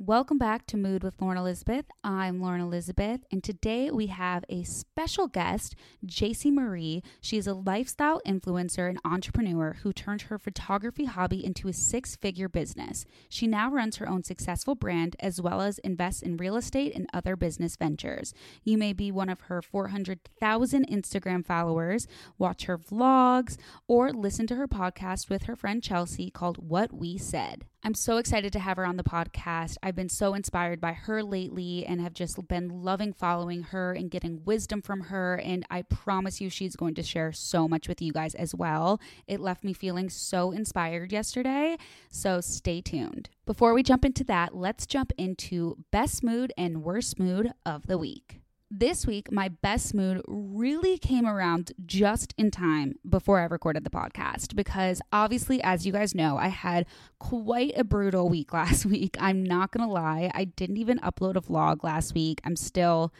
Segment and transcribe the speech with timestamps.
[0.00, 1.86] Welcome back to Mood with Lauren Elizabeth.
[2.04, 5.74] I'm Lauren Elizabeth, and today we have a special guest,
[6.06, 7.02] Jaci Marie.
[7.20, 12.14] She is a lifestyle influencer and entrepreneur who turned her photography hobby into a six
[12.14, 13.06] figure business.
[13.28, 17.08] She now runs her own successful brand as well as invests in real estate and
[17.12, 18.32] other business ventures.
[18.62, 22.06] You may be one of her 400,000 Instagram followers,
[22.38, 23.56] watch her vlogs,
[23.88, 27.64] or listen to her podcast with her friend Chelsea called What We Said.
[27.84, 29.76] I'm so excited to have her on the podcast.
[29.82, 34.10] I've been so inspired by her lately and have just been loving following her and
[34.10, 35.36] getting wisdom from her.
[35.36, 39.00] And I promise you, she's going to share so much with you guys as well.
[39.28, 41.76] It left me feeling so inspired yesterday.
[42.10, 43.30] So stay tuned.
[43.46, 47.96] Before we jump into that, let's jump into best mood and worst mood of the
[47.96, 48.40] week
[48.70, 53.90] this week, my best mood really came around just in time before I recorded the
[53.90, 56.86] podcast because obviously, as you guys know, I had
[57.18, 59.16] quite a brutal week last week.
[59.18, 60.30] I'm not going to lie.
[60.34, 62.40] I didn't even upload a vlog last week.
[62.44, 63.12] I'm still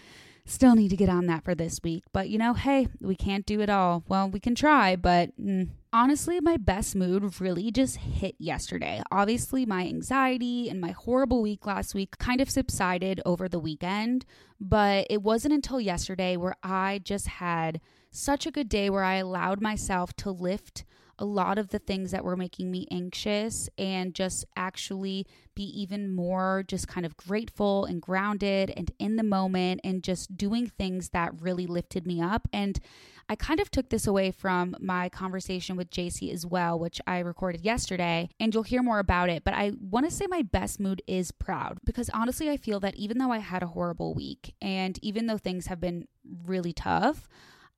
[0.44, 2.04] still need to get on that for this week.
[2.12, 4.04] But you know, hey, we can't do it all.
[4.08, 9.02] Well, we can try, but mm, honestly, my best mood really just hit yesterday.
[9.10, 14.24] Obviously, my anxiety and my horrible week last week kind of subsided over the weekend,
[14.60, 19.16] but it wasn't until yesterday where I just had such a good day where I
[19.16, 20.84] allowed myself to lift
[21.18, 26.14] a lot of the things that were making me anxious and just actually be even
[26.14, 31.08] more just kind of grateful and grounded and in the moment and just doing things
[31.08, 32.46] that really lifted me up.
[32.52, 32.78] And
[33.28, 37.18] I kind of took this away from my conversation with Jaci as well, which I
[37.18, 39.44] recorded yesterday, and you'll hear more about it.
[39.44, 42.96] But I want to say my best mood is proud because honestly, I feel that
[42.96, 46.06] even though I had a horrible week and even though things have been
[46.44, 47.28] really tough,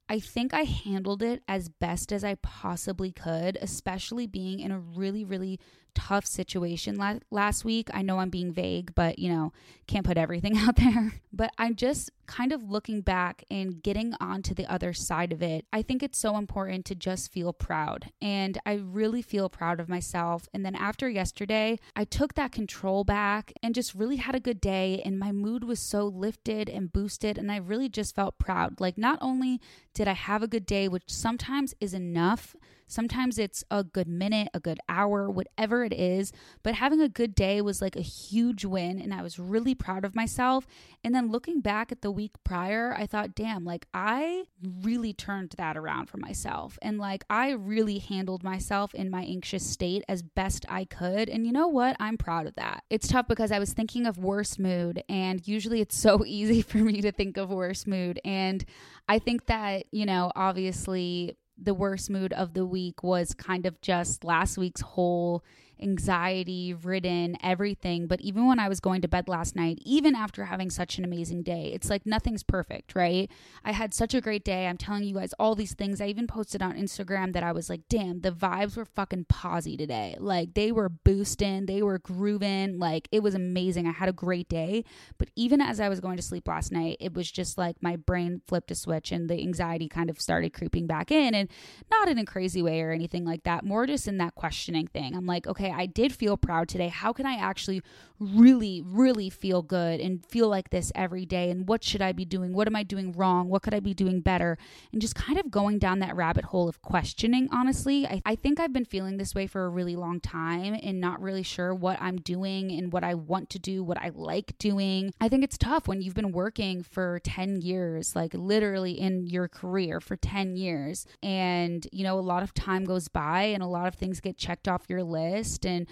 [0.09, 4.79] I think I handled it as best as I possibly could, especially being in a
[4.79, 5.61] really, really
[5.95, 7.89] tough situation la- last week.
[7.93, 9.53] I know I'm being vague, but you know,
[9.87, 11.15] can't put everything out there.
[11.33, 15.67] But I'm just kind of looking back and getting onto the other side of it.
[15.73, 18.11] I think it's so important to just feel proud.
[18.23, 20.49] And I really feel proud of myself.
[20.55, 24.61] And then after yesterday, I took that control back and just really had a good
[24.61, 25.03] day.
[25.05, 27.37] And my mood was so lifted and boosted.
[27.37, 28.81] And I really just felt proud.
[28.81, 29.61] Like, not only
[29.93, 32.55] did I have a good day, which sometimes is enough
[32.91, 36.33] Sometimes it's a good minute, a good hour, whatever it is.
[36.65, 39.01] But having a good day was like a huge win.
[39.01, 40.67] And I was really proud of myself.
[41.05, 44.45] And then looking back at the week prior, I thought, damn, like I
[44.83, 46.79] really turned that around for myself.
[46.83, 51.29] And like I really handled myself in my anxious state as best I could.
[51.29, 51.97] And you know what?
[52.01, 52.83] I'm proud of that.
[52.91, 55.05] It's tough because I was thinking of worst mood.
[55.09, 58.21] And usually it's so easy for me to think of worst mood.
[58.25, 58.65] And
[59.09, 63.81] I think that, you know, obviously the worst mood of the week was kind of
[63.81, 65.45] just last week's whole
[65.83, 68.07] anxiety ridden, everything.
[68.07, 71.05] But even when I was going to bed last night, even after having such an
[71.05, 73.31] amazing day, it's like nothing's perfect, right?
[73.65, 74.67] I had such a great day.
[74.67, 76.01] I'm telling you guys all these things.
[76.01, 79.77] I even posted on Instagram that I was like, damn, the vibes were fucking posy
[79.77, 80.17] today.
[80.19, 82.79] Like they were boosting, they were grooving.
[82.79, 83.87] Like it was amazing.
[83.87, 84.85] I had a great day.
[85.19, 87.97] But even as I was going to sleep last night, it was just like my
[87.97, 91.49] brain flipped a switch and the anxiety kind of started creeping back in and
[91.91, 95.15] not in a crazy way or anything like that, more just in that questioning thing.
[95.17, 96.89] I'm like, okay, I did feel proud today.
[96.89, 97.83] How can I actually
[98.19, 101.51] really, really feel good and feel like this every day?
[101.51, 102.53] And what should I be doing?
[102.53, 103.49] What am I doing wrong?
[103.49, 104.59] What could I be doing better?
[104.93, 108.07] And just kind of going down that rabbit hole of questioning, honestly.
[108.07, 111.21] I, I think I've been feeling this way for a really long time and not
[111.21, 115.13] really sure what I'm doing and what I want to do, what I like doing.
[115.21, 119.49] I think it's tough when you've been working for 10 years, like literally in your
[119.49, 121.07] career for 10 years.
[121.23, 124.37] And, you know, a lot of time goes by and a lot of things get
[124.37, 125.60] checked off your list.
[125.65, 125.87] And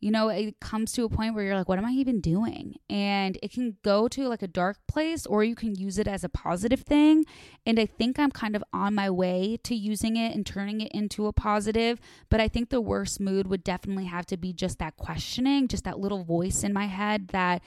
[0.00, 2.76] You know, it comes to a point where you're like, what am I even doing?
[2.88, 6.24] And it can go to like a dark place or you can use it as
[6.24, 7.26] a positive thing.
[7.66, 10.90] And I think I'm kind of on my way to using it and turning it
[10.92, 12.00] into a positive.
[12.30, 15.84] But I think the worst mood would definitely have to be just that questioning, just
[15.84, 17.60] that little voice in my head that,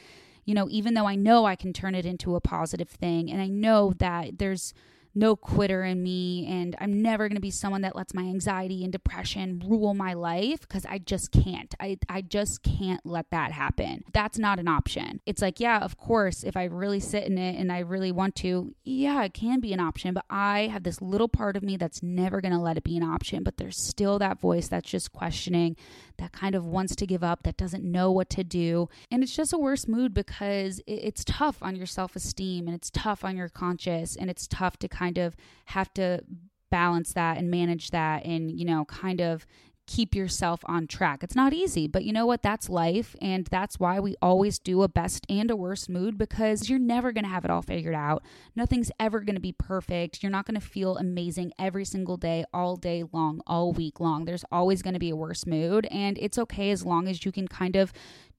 [0.44, 3.44] you know, even though I know I can turn it into a positive thing and
[3.44, 4.74] I know that there's,
[5.16, 8.84] no quitter in me and I'm never going to be someone that lets my anxiety
[8.84, 11.74] and depression rule my life because I just can't.
[11.80, 14.04] I I just can't let that happen.
[14.14, 15.22] That's not an option.
[15.26, 18.36] It's like, yeah, of course, if I really sit in it and I really want
[18.38, 21.78] to, yeah, it can be an option, but I have this little part of me
[21.78, 24.90] that's never going to let it be an option, but there's still that voice that's
[24.90, 25.76] just questioning,
[26.18, 28.90] that kind of wants to give up, that doesn't know what to do.
[29.12, 33.24] And it's just a worse mood because it's tough on your self-esteem and it's tough
[33.24, 35.36] on your conscience and it's tough to kind kind of
[35.66, 36.24] have to
[36.72, 39.46] balance that and manage that and, you know, kind of
[39.86, 41.24] keep yourself on track.
[41.24, 42.42] It's not easy, but you know what?
[42.42, 43.18] That's life.
[43.22, 47.12] And that's why we always do a best and a worst mood because you're never
[47.12, 48.24] going to have it all figured out.
[48.56, 50.24] Nothing's ever going to be perfect.
[50.24, 54.24] You're not going to feel amazing every single day, all day long, all week long.
[54.24, 55.86] There's always going to be a worse mood.
[55.92, 57.92] And it's okay as long as you can kind of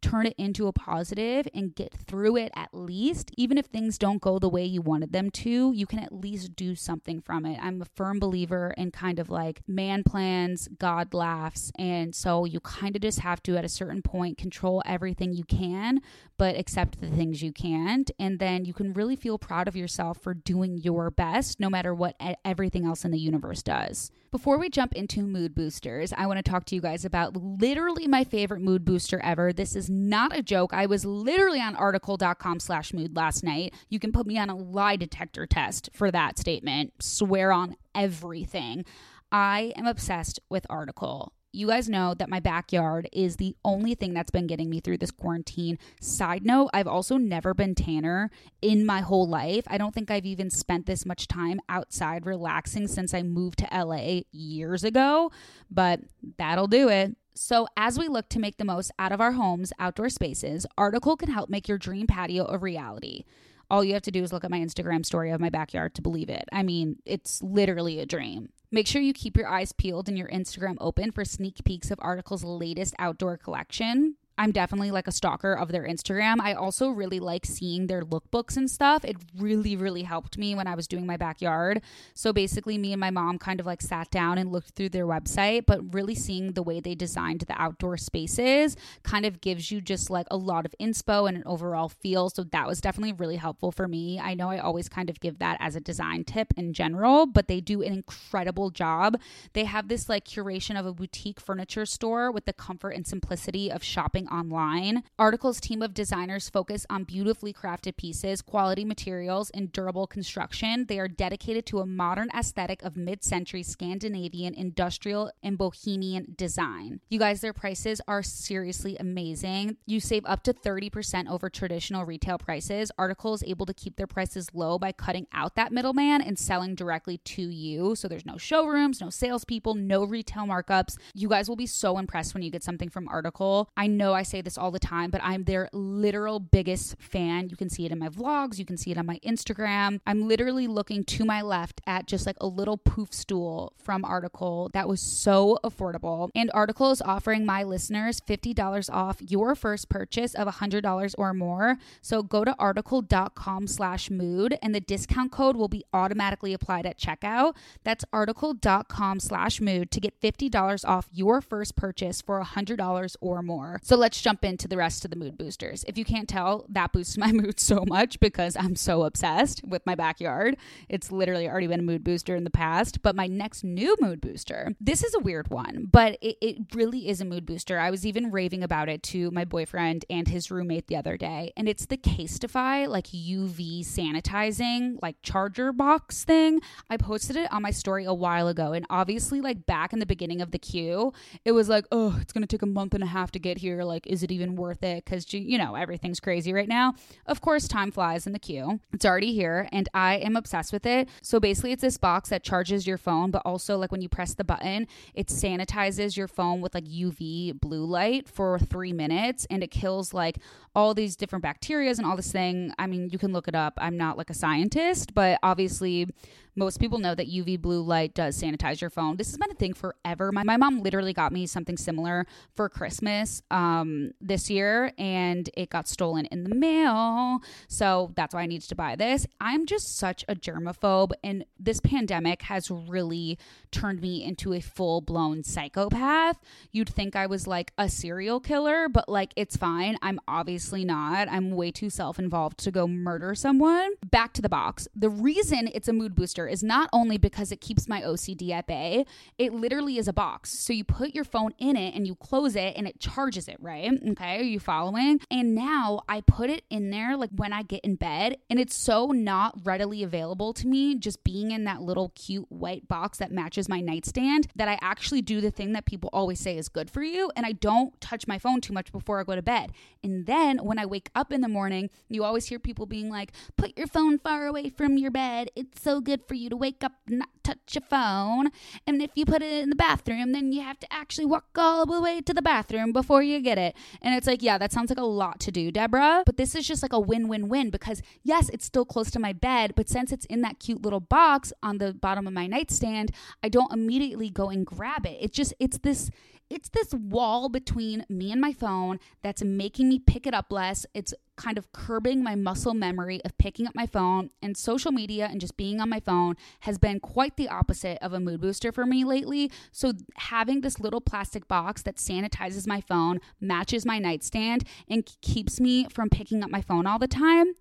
[0.04, 3.30] turn it into a positive and get through it at least.
[3.38, 6.54] Even if things don't go the way you wanted them to, you can at least
[6.54, 7.58] do something from it.
[7.62, 11.72] I'm a firm believer in kind of like man plans, God laughs.
[11.78, 15.44] And so you kind of just have to, at a certain point, control everything you
[15.44, 16.00] can,
[16.36, 18.10] but accept the things you can't.
[18.18, 21.94] And then you can really feel proud of yourself for doing your best, no matter
[21.94, 24.10] what everything else in the universe does.
[24.34, 28.08] Before we jump into mood boosters, I want to talk to you guys about literally
[28.08, 29.52] my favorite mood booster ever.
[29.52, 30.74] This is not a joke.
[30.74, 33.74] I was literally on article.com slash mood last night.
[33.90, 36.94] You can put me on a lie detector test for that statement.
[37.00, 38.84] Swear on everything.
[39.30, 44.12] I am obsessed with Article you guys know that my backyard is the only thing
[44.12, 45.78] that's been getting me through this quarantine.
[46.00, 48.30] Side note, I've also never been tanner
[48.60, 49.64] in my whole life.
[49.68, 53.68] I don't think I've even spent this much time outside relaxing since I moved to
[53.72, 55.30] LA years ago,
[55.70, 56.00] but
[56.38, 57.16] that'll do it.
[57.36, 61.16] So, as we look to make the most out of our homes, outdoor spaces, Article
[61.16, 63.24] can help make your dream patio a reality.
[63.70, 66.02] All you have to do is look at my Instagram story of my backyard to
[66.02, 66.48] believe it.
[66.52, 68.50] I mean, it's literally a dream.
[68.70, 71.98] Make sure you keep your eyes peeled and your Instagram open for sneak peeks of
[72.02, 74.16] Article's latest outdoor collection.
[74.36, 76.40] I'm definitely like a stalker of their Instagram.
[76.40, 79.04] I also really like seeing their lookbooks and stuff.
[79.04, 81.82] It really, really helped me when I was doing my backyard.
[82.14, 85.06] So basically, me and my mom kind of like sat down and looked through their
[85.06, 89.80] website, but really seeing the way they designed the outdoor spaces kind of gives you
[89.80, 92.28] just like a lot of inspo and an overall feel.
[92.28, 94.18] So that was definitely really helpful for me.
[94.18, 97.46] I know I always kind of give that as a design tip in general, but
[97.46, 99.20] they do an incredible job.
[99.52, 103.70] They have this like curation of a boutique furniture store with the comfort and simplicity
[103.70, 105.02] of shopping online.
[105.18, 110.86] Article's team of designers focus on beautifully crafted pieces, quality materials, and durable construction.
[110.86, 117.00] They are dedicated to a modern aesthetic of mid century Scandinavian industrial and bohemian design.
[117.08, 119.76] You guys, their prices are seriously amazing.
[119.86, 122.90] You save up to 30% over traditional retail prices.
[122.96, 126.74] Article is able to keep their prices low by cutting out that middleman and selling
[126.74, 127.94] directly to you.
[127.94, 130.96] So there's no showrooms, no salespeople, no retail markups.
[131.14, 133.70] You guys will be so impressed when you get something from Article.
[133.76, 137.48] I know I say this all the time, but I'm their literal biggest fan.
[137.48, 140.00] You can see it in my vlogs, you can see it on my Instagram.
[140.06, 144.70] I'm literally looking to my left at just like a little poof stool from Article
[144.72, 146.30] that was so affordable.
[146.34, 151.76] And Article is offering my listeners $50 off your first purchase of $100 or more.
[152.02, 156.98] So go to article.com slash mood and the discount code will be automatically applied at
[156.98, 157.54] checkout.
[157.82, 163.80] That's article.com slash mood to get $50 off your first purchase for $100 or more.
[163.82, 165.82] So let's jump into the rest of the mood boosters.
[165.88, 169.80] If you can't tell, that boosts my mood so much because I'm so obsessed with
[169.86, 170.58] my backyard.
[170.90, 173.00] It's literally already been a mood booster in the past.
[173.00, 177.08] But my next new mood booster, this is a weird one, but it, it really
[177.08, 177.78] is a mood booster.
[177.78, 181.54] I was even raving about it to my boyfriend and his roommate the other day.
[181.56, 186.60] And it's the Casetify like UV sanitizing, like charger box thing.
[186.90, 188.74] I posted it on my story a while ago.
[188.74, 191.14] And obviously, like back in the beginning of the queue,
[191.46, 193.56] it was like, oh, it's going to take a month and a half to get
[193.56, 193.82] here.
[193.82, 195.04] Like, like, is it even worth it?
[195.04, 196.94] Because, you know, everything's crazy right now.
[197.26, 198.80] Of course, time flies in the queue.
[198.92, 201.08] It's already here, and I am obsessed with it.
[201.22, 204.34] So basically, it's this box that charges your phone, but also, like, when you press
[204.34, 209.62] the button, it sanitizes your phone with like UV blue light for three minutes, and
[209.62, 210.38] it kills like
[210.74, 212.72] all these different bacterias and all this thing.
[212.78, 213.74] I mean, you can look it up.
[213.78, 216.08] I'm not like a scientist, but obviously,
[216.56, 219.16] most people know that UV blue light does sanitize your phone.
[219.16, 220.32] This has been a thing forever.
[220.32, 225.70] My, my mom literally got me something similar for Christmas um, this year and it
[225.70, 227.40] got stolen in the mail.
[227.68, 229.26] So that's why I needed to buy this.
[229.40, 233.38] I'm just such a germaphobe and this pandemic has really
[233.70, 236.38] turned me into a full blown psychopath.
[236.70, 239.96] You'd think I was like a serial killer, but like it's fine.
[240.02, 241.28] I'm obviously not.
[241.28, 243.92] I'm way too self involved to go murder someone.
[244.10, 244.86] Back to the box.
[244.94, 248.66] The reason it's a mood booster is not only because it keeps my OCD at
[248.66, 249.04] bay,
[249.38, 250.50] it literally is a box.
[250.58, 253.56] So you put your phone in it and you close it and it charges it,
[253.60, 253.90] right?
[254.10, 255.20] Okay, are you following?
[255.30, 258.74] And now I put it in there like when I get in bed and it's
[258.74, 263.32] so not readily available to me just being in that little cute white box that
[263.32, 266.90] matches my nightstand that I actually do the thing that people always say is good
[266.90, 269.72] for you and I don't touch my phone too much before I go to bed.
[270.02, 273.32] And then when I wake up in the morning, you always hear people being like,
[273.56, 275.50] "Put your phone far away from your bed.
[275.56, 278.50] It's so good for you to wake up and not touch your phone.
[278.86, 281.86] And if you put it in the bathroom, then you have to actually walk all
[281.86, 284.90] the way to the bathroom before you get it." And it's like, yeah, that sounds
[284.90, 288.48] like a lot to do, Deborah, but this is just like a win-win-win because yes,
[288.50, 291.78] it's still close to my bed, but since it's in that cute little box on
[291.78, 293.10] the bottom of my nightstand,
[293.42, 295.18] I don't immediately go and grab it.
[295.20, 296.10] It's just it's this
[296.50, 300.84] it's this wall between me and my phone that's making me pick it up less.
[300.94, 305.26] It's kind of curbing my muscle memory of picking up my phone and social media
[305.30, 308.70] and just being on my phone has been quite the opposite of a mood booster
[308.70, 309.50] for me lately.
[309.72, 315.60] So having this little plastic box that sanitizes my phone, matches my nightstand and keeps
[315.60, 317.54] me from picking up my phone all the time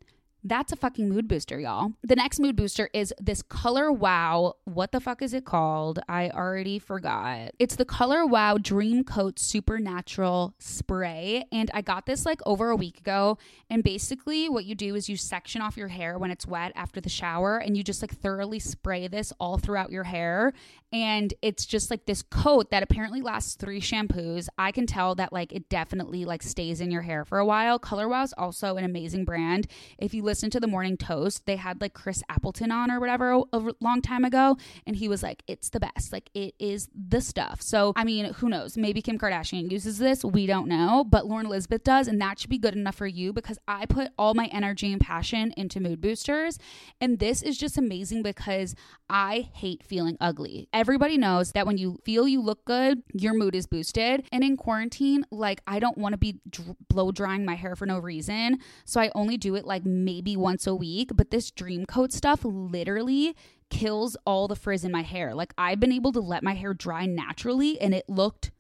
[0.44, 1.94] that's a fucking mood booster, y'all.
[2.04, 4.56] The next mood booster is this Color Wow.
[4.66, 6.00] What the fuck is it called?
[6.10, 7.52] I already forgot.
[7.60, 11.46] It's the Color Wow Dream Coat Supernatural Spray.
[11.52, 13.38] And I got this like over a week ago.
[13.70, 17.00] And basically, what you do is you section off your hair when it's wet after
[17.00, 20.54] the shower and you just like thoroughly spray this all throughout your hair.
[20.92, 24.48] And it's just like this coat that apparently lasts three shampoos.
[24.58, 27.80] I can tell that like it definitely like stays in your hair for a while.
[27.80, 29.68] Color Wow is also an amazing brand.
[29.98, 33.34] If you listened to the Morning Toast, they had like Chris Appleton on or whatever
[33.34, 36.12] a, a long time ago, and he was like, "It's the best.
[36.12, 38.76] Like it is the stuff." So I mean, who knows?
[38.76, 40.26] Maybe Kim Kardashian uses this.
[40.26, 43.32] We don't know, but Lauren Elizabeth does, and that should be good enough for you
[43.32, 46.58] because I put all my energy and passion into mood boosters,
[47.00, 48.74] and this is just amazing because
[49.08, 50.68] I hate feeling ugly.
[50.74, 54.28] Everybody knows that when you feel you look good, your mood is boosted.
[54.32, 57.86] And in quarantine, like I don't want to be dr- blow drying my hair for
[57.86, 61.52] no reason, so I only do it like maybe maybe once a week, but this
[61.52, 63.36] dream coat stuff literally
[63.70, 65.36] kills all the frizz in my hair.
[65.36, 68.52] Like I've been able to let my hair dry naturally and it looked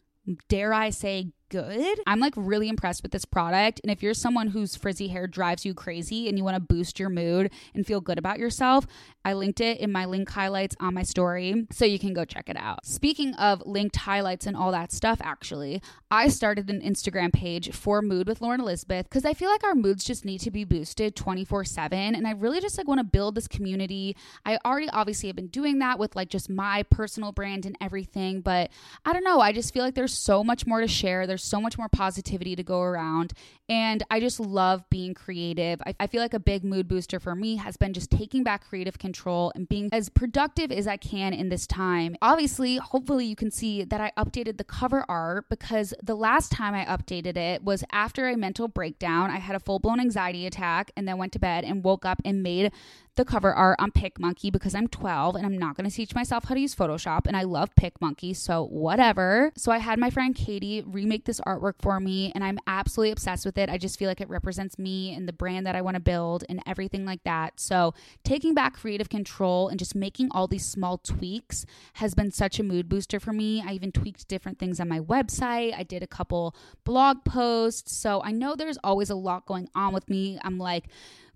[0.50, 2.00] dare I say good.
[2.08, 3.80] I'm like really impressed with this product.
[3.84, 7.00] And if you're someone whose frizzy hair drives you crazy and you want to boost
[7.00, 8.88] your mood and feel good about yourself,
[9.24, 12.50] I linked it in my link highlights on my story so you can go check
[12.50, 12.88] it out.
[12.88, 15.80] Speaking of linked highlights and all that stuff, actually,
[16.10, 19.76] I started an Instagram page for Mood with Lauren Elizabeth because I feel like our
[19.76, 22.16] moods just need to be boosted 24 7.
[22.16, 24.18] And I really just like want to build this community.
[24.44, 28.42] I already obviously have been doing that with like just my personal brand and everything,
[28.42, 28.72] but
[29.06, 29.40] I don't know.
[29.40, 31.28] I just feel like there's so much more to share.
[31.28, 33.34] There's so much more positivity to go around.
[33.70, 35.82] And I just love being creative.
[35.86, 38.68] I, I, feel like a big mood booster for me has been just taking back
[38.68, 42.16] creative control and being as productive as I can in this time.
[42.22, 46.74] Obviously, hopefully, you can see that I updated the cover art because the last time
[46.74, 49.32] I updated it was after a mental breakdown.
[49.32, 52.22] I had a full blown anxiety attack and then went to bed and woke up
[52.26, 52.72] and made
[53.16, 56.46] the cover art on PicMonkey because I'm 12 and I'm not going to teach myself
[56.46, 59.52] how to use Photoshop and I love PicMonkey, so whatever.
[59.56, 63.46] So I had my friend Katie remake this artwork for me and I'm absolutely obsessed
[63.46, 63.70] with it.
[63.70, 66.44] I just feel like it represents me and the brand that I want to build
[66.50, 67.60] and everything like that.
[67.60, 67.94] So
[68.24, 72.64] taking back creative control and just making all these small tweaks has been such a
[72.64, 73.64] mood booster for me.
[73.66, 75.76] I even tweaked different things on my website.
[75.78, 77.96] I did a couple blog posts.
[77.96, 80.40] So I know there's always a lot going on with me.
[80.44, 80.86] I'm like,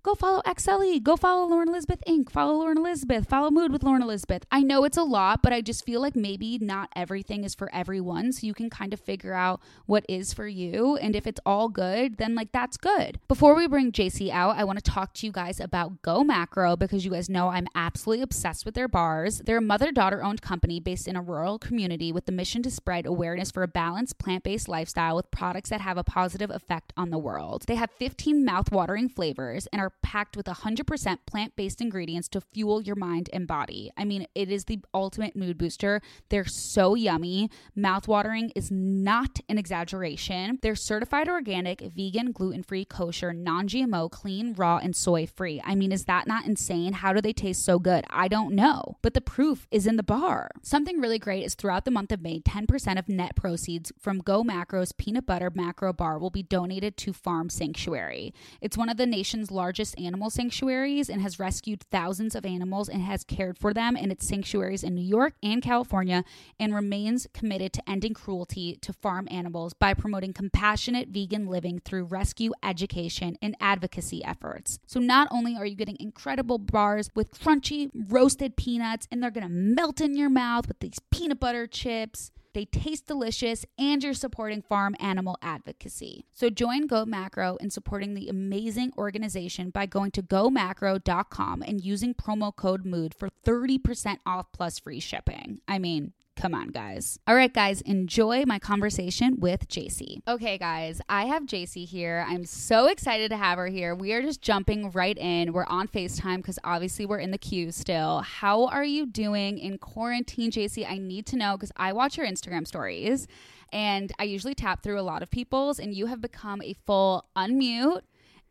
[0.02, 4.02] go follow XLE, go follow Lauren Elizabeth Inc., follow Lauren Elizabeth, follow Mood with Lauren
[4.02, 4.44] Elizabeth.
[4.50, 7.68] I know it's a lot, but I just feel like maybe not everything is for
[7.74, 8.32] everyone.
[8.32, 10.96] So you can kind of figure out what is for you.
[10.96, 13.18] And if it's all good, then like that's good.
[13.28, 16.76] Before we bring Jaci out, I want to talk to you guys about Go Macro
[16.76, 19.42] because you guys know I'm absolutely obsessed with their bars.
[19.44, 22.70] They're a mother daughter owned company based in a rural community with the mission to
[22.70, 26.92] spread awareness for a balanced plant based lifestyle with products that have a positive effect
[26.96, 27.64] on the world.
[27.66, 32.28] They have 15 mouth watering flavors and are are packed with 100% plant based ingredients
[32.28, 33.90] to fuel your mind and body.
[33.96, 36.02] I mean, it is the ultimate mood booster.
[36.28, 37.50] They're so yummy.
[37.76, 40.58] Mouthwatering is not an exaggeration.
[40.60, 45.62] They're certified organic, vegan, gluten free, kosher, non GMO, clean, raw, and soy free.
[45.64, 46.92] I mean, is that not insane?
[46.92, 48.04] How do they taste so good?
[48.10, 48.98] I don't know.
[49.00, 50.50] But the proof is in the bar.
[50.62, 54.44] Something really great is throughout the month of May, 10% of net proceeds from Go
[54.44, 58.34] Macro's peanut butter macro bar will be donated to Farm Sanctuary.
[58.60, 63.02] It's one of the nation's largest animal sanctuaries and has rescued thousands of animals and
[63.02, 66.24] has cared for them in its sanctuaries in New York and California
[66.58, 72.04] and remains committed to ending cruelty to farm animals by promoting compassionate vegan living through
[72.04, 74.78] rescue education and advocacy efforts.
[74.86, 79.46] So not only are you getting incredible bars with crunchy roasted peanuts and they're going
[79.46, 84.14] to melt in your mouth with these peanut butter chips, they taste delicious, and you're
[84.14, 86.24] supporting farm animal advocacy.
[86.32, 92.14] So join Go Macro in supporting the amazing organization by going to gomacro.com and using
[92.14, 95.60] promo code MOOD for 30% off plus free shipping.
[95.68, 97.18] I mean, Come on, guys.
[97.26, 100.22] All right, guys, enjoy my conversation with Jaci.
[100.28, 102.24] Okay, guys, I have Jaci here.
[102.28, 103.92] I'm so excited to have her here.
[103.92, 105.52] We are just jumping right in.
[105.52, 108.20] We're on FaceTime because obviously we're in the queue still.
[108.20, 110.88] How are you doing in quarantine, Jaci?
[110.88, 113.26] I need to know because I watch your Instagram stories
[113.72, 117.26] and I usually tap through a lot of people's, and you have become a full
[117.36, 118.02] unmute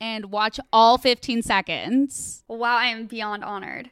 [0.01, 2.43] and watch all 15 seconds.
[2.49, 3.91] Wow, I am beyond honored.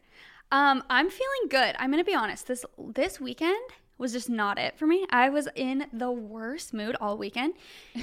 [0.51, 1.75] Um, I'm feeling good.
[1.79, 2.47] I'm gonna be honest.
[2.47, 3.57] This this weekend
[3.97, 5.05] was just not it for me.
[5.09, 7.53] I was in the worst mood all weekend,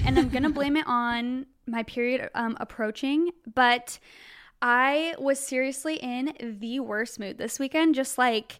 [0.05, 3.31] and I'm gonna blame it on my period um, approaching.
[3.53, 3.99] But
[4.61, 7.95] I was seriously in the worst mood this weekend.
[7.95, 8.59] Just like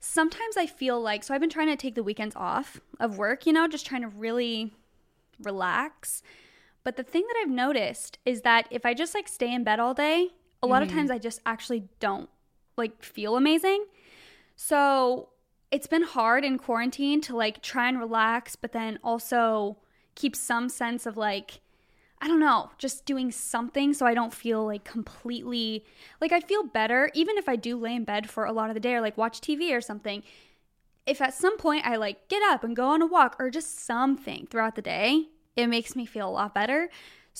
[0.00, 3.46] sometimes I feel like so I've been trying to take the weekends off of work.
[3.46, 4.74] You know, just trying to really
[5.42, 6.22] relax.
[6.84, 9.80] But the thing that I've noticed is that if I just like stay in bed
[9.80, 10.28] all day,
[10.62, 10.90] a lot mm-hmm.
[10.90, 12.30] of times I just actually don't
[12.76, 13.84] like feel amazing.
[14.56, 15.30] So
[15.70, 19.76] it's been hard in quarantine to like try and relax, but then also
[20.14, 21.60] keep some sense of like,
[22.20, 25.84] I don't know, just doing something so I don't feel like completely
[26.20, 28.74] like I feel better, even if I do lay in bed for a lot of
[28.74, 30.22] the day or like watch TV or something.
[31.06, 33.84] If at some point I like get up and go on a walk or just
[33.84, 36.88] something throughout the day, it makes me feel a lot better.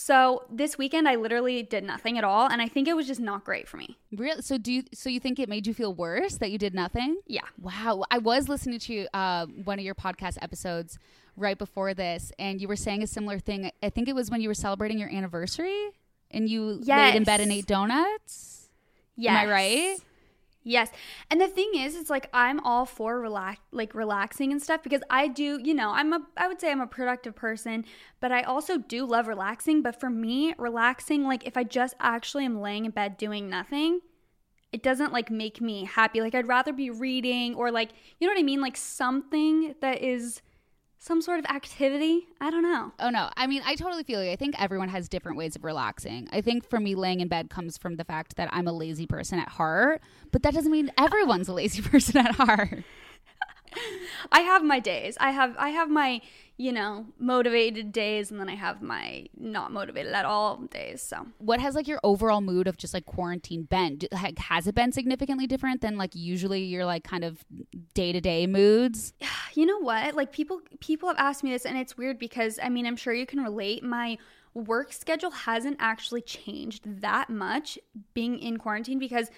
[0.01, 3.19] So this weekend I literally did nothing at all and I think it was just
[3.19, 3.99] not great for me.
[4.17, 4.43] Really?
[4.43, 7.21] So do you so you think it made you feel worse that you did nothing?
[7.27, 7.43] Yeah.
[7.61, 8.05] Wow.
[8.09, 11.01] I was listening to uh, one of your podcast episodes
[11.37, 13.73] right before this and you were saying a similar thing.
[13.83, 15.91] I think it was when you were celebrating your anniversary
[16.31, 17.13] and you yes.
[17.13, 18.69] laid in bed and ate donuts.
[19.17, 19.33] Yes.
[19.33, 19.97] Am I right?
[20.65, 20.91] Yes.
[21.31, 25.03] And the thing is, it's like I'm all for relax like relaxing and stuff because
[25.09, 27.85] I do, you know, I'm a I would say I'm a productive person,
[28.21, 32.45] but I also do love relaxing, but for me, relaxing like if I just actually
[32.45, 34.01] am laying in bed doing nothing,
[34.73, 36.21] it doesn't like make me happy.
[36.21, 40.03] Like I'd rather be reading or like, you know what I mean, like something that
[40.03, 40.43] is
[40.99, 42.27] some sort of activity.
[42.41, 42.93] I don't know.
[42.99, 43.31] Oh no.
[43.37, 44.31] I mean, I totally feel you.
[44.31, 46.29] I think everyone has different ways of relaxing.
[46.33, 49.07] I think for me laying in bed comes from the fact that I'm a lazy
[49.07, 52.85] person at heart, but that doesn't mean everyone's a lazy person at heart.
[54.33, 55.17] I have my days.
[55.21, 56.21] I have I have my,
[56.57, 61.03] you know, motivated days and then I have my not motivated at all days.
[61.03, 64.01] So, what has like your overall mood of just like quarantine been?
[64.13, 67.45] Like has it been significantly different than like usually your like kind of
[67.95, 69.13] day-to-day moods?
[69.55, 70.15] You know what?
[70.15, 73.13] Like people people have asked me this and it's weird because I mean, I'm sure
[73.13, 73.83] you can relate.
[73.83, 74.17] My
[74.55, 77.77] work schedule hasn't actually changed that much
[78.15, 79.31] being in quarantine because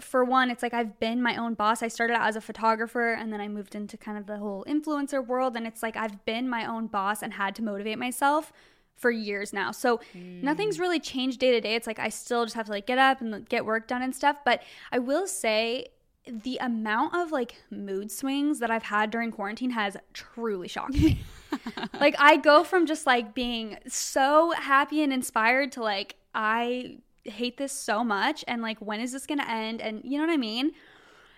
[0.00, 1.82] for one, it's like I've been my own boss.
[1.82, 4.64] I started out as a photographer and then I moved into kind of the whole
[4.68, 5.56] influencer world.
[5.56, 8.52] And it's like I've been my own boss and had to motivate myself
[8.96, 9.70] for years now.
[9.70, 10.42] So mm.
[10.42, 11.74] nothing's really changed day to day.
[11.74, 14.14] It's like I still just have to like get up and get work done and
[14.14, 14.38] stuff.
[14.44, 15.88] But I will say
[16.26, 21.20] the amount of like mood swings that I've had during quarantine has truly shocked me.
[22.00, 27.56] like I go from just like being so happy and inspired to like I hate
[27.56, 30.32] this so much and like when is this going to end and you know what
[30.32, 30.72] I mean?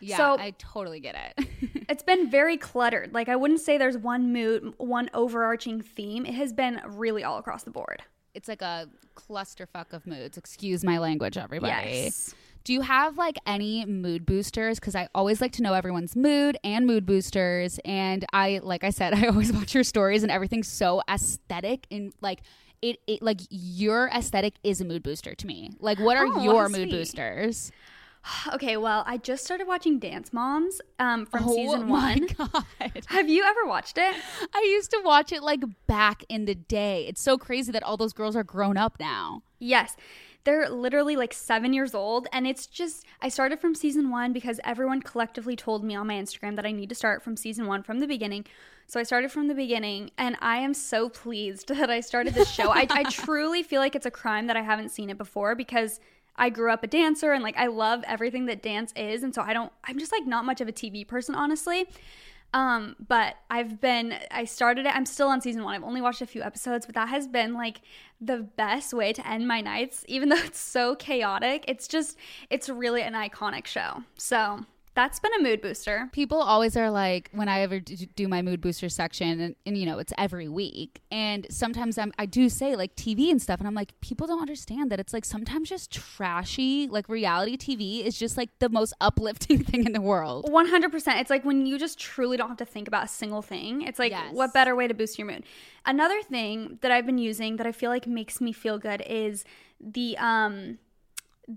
[0.01, 1.49] Yeah, so, I totally get it.
[1.89, 3.13] it's been very cluttered.
[3.13, 6.25] Like I wouldn't say there's one mood, one overarching theme.
[6.25, 8.03] It has been really all across the board.
[8.35, 10.39] It's like a clusterfuck of moods.
[10.39, 11.91] Excuse my language, everybody.
[11.91, 12.35] Yes.
[12.65, 14.79] Do you have like any mood boosters?
[14.79, 17.81] Because I always like to know everyone's mood and mood boosters.
[17.85, 22.13] And I, like I said, I always watch your stories and everything's so aesthetic and
[22.21, 22.43] like
[22.83, 25.71] it, it like your aesthetic is a mood booster to me.
[25.81, 27.73] Like, what are oh, your mood boosters?
[28.53, 32.27] Okay, well, I just started watching Dance Moms um, from Oh season one.
[32.37, 32.65] God.
[33.07, 34.15] Have you ever watched it?
[34.55, 37.07] I used to watch it like back in the day.
[37.07, 39.45] It's so crazy that all those girls are grown up now.
[39.59, 39.97] Yes.
[40.45, 42.27] They're literally like seven years old.
[42.33, 46.15] And it's just, I started from season one because everyone collectively told me on my
[46.15, 48.45] Instagram that I need to start from season one from the beginning.
[48.89, 50.11] So I started from the beginning.
[50.19, 52.71] And I am so pleased that I started this show.
[52.71, 56.01] I, I truly feel like it's a crime that I haven't seen it before because
[56.37, 59.23] I grew up a dancer and like I love everything that dance is.
[59.23, 61.87] And so I don't, I'm just like not much of a TV person, honestly.
[62.55, 64.97] Um, but I've been I started it.
[64.97, 65.75] I'm still on season one.
[65.75, 67.83] I've only watched a few episodes, but that has been like
[68.23, 71.65] the best way to end my nights, even though it's so chaotic.
[71.69, 72.17] It's just
[72.49, 74.03] it's really an iconic show.
[74.17, 74.65] So
[74.99, 76.09] that's been a mood booster.
[76.11, 79.87] People always are like, when I ever do my mood booster section, and, and you
[79.87, 81.03] know, it's every week.
[81.13, 84.41] And sometimes I'm, I do say like TV and stuff, and I'm like, people don't
[84.41, 88.93] understand that it's like sometimes just trashy, like reality TV is just like the most
[89.01, 90.47] uplifting thing in the world.
[90.51, 91.21] 100%.
[91.21, 93.83] It's like when you just truly don't have to think about a single thing.
[93.83, 94.35] It's like, Yes.
[94.35, 95.45] what better way to boost your mood?
[95.87, 99.45] Another thing that I've been using that I feel like makes me feel good is
[99.81, 100.79] the um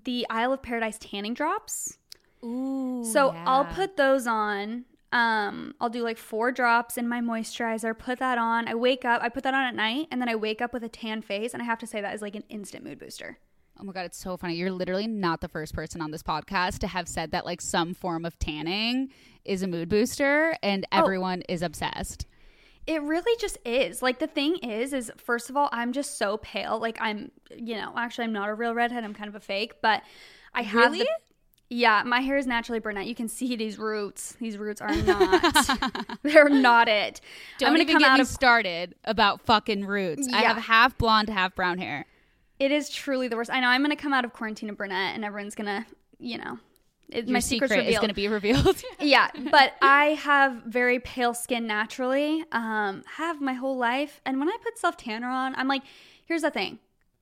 [0.05, 1.97] the Isle of Paradise tanning drops.
[2.43, 3.03] Ooh.
[3.03, 4.85] So I'll put those on.
[5.11, 8.67] Um, I'll do like four drops in my moisturizer, put that on.
[8.67, 10.83] I wake up, I put that on at night, and then I wake up with
[10.83, 13.37] a tan face, and I have to say that is like an instant mood booster.
[13.79, 14.55] Oh my god, it's so funny.
[14.55, 17.93] You're literally not the first person on this podcast to have said that like some
[17.93, 19.09] form of tanning
[19.43, 22.27] is a mood booster and everyone is obsessed.
[22.85, 24.01] It really just is.
[24.01, 26.79] Like the thing is, is first of all, I'm just so pale.
[26.79, 29.03] Like I'm, you know, actually I'm not a real redhead.
[29.03, 30.03] I'm kind of a fake, but
[30.53, 30.91] I have.
[30.91, 30.99] Really?
[30.99, 31.09] The,
[31.71, 33.05] yeah, my hair is naturally brunette.
[33.05, 34.35] You can see these roots.
[34.41, 35.69] These roots are not.
[36.23, 37.21] they're not it.
[37.59, 38.27] Don't I'm gonna even come get out me of.
[38.27, 40.27] started about fucking roots.
[40.33, 42.05] I have half blonde, half brown hair.
[42.59, 43.49] It is truly the worst.
[43.49, 43.67] I know.
[43.67, 45.85] I'm gonna come out of quarantine a brunette, and everyone's gonna,
[46.19, 46.59] you know,
[47.07, 48.81] it, my secret secret's is going to be revealed.
[48.99, 52.43] yeah, but I have very pale skin naturally.
[52.51, 55.83] Um, have my whole life, and when I put self tanner on, I'm like,
[56.25, 56.79] here's the thing.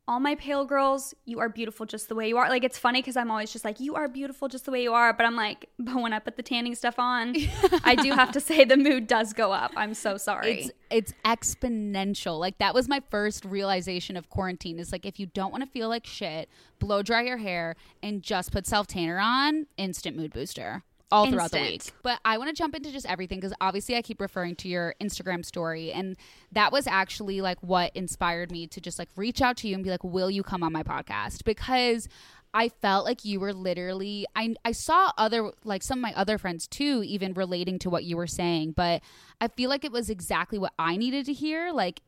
[0.09, 2.49] All my pale girls, you are beautiful just the way you are.
[2.49, 4.91] Like it's funny because I'm always just like, you are beautiful just the way you
[4.91, 5.13] are.
[5.13, 7.35] But I'm like, but when I put the tanning stuff on,
[7.83, 9.71] I do have to say the mood does go up.
[9.77, 10.61] I'm so sorry.
[10.61, 12.39] it's it's exponential.
[12.39, 14.79] Like that was my first realization of quarantine.
[14.79, 18.23] Is like if you don't want to feel like shit, blow dry your hair and
[18.23, 20.83] just put self tanner on, instant mood booster.
[21.11, 21.91] All throughout the week.
[22.03, 24.95] But I want to jump into just everything because obviously I keep referring to your
[25.01, 25.91] Instagram story.
[25.91, 26.15] And
[26.51, 29.83] that was actually like what inspired me to just like reach out to you and
[29.83, 31.43] be like, will you come on my podcast?
[31.43, 32.07] Because
[32.53, 36.37] I felt like you were literally I I saw other like some of my other
[36.37, 39.01] friends too even relating to what you were saying, but
[39.39, 42.01] I feel like it was exactly what I needed to hear like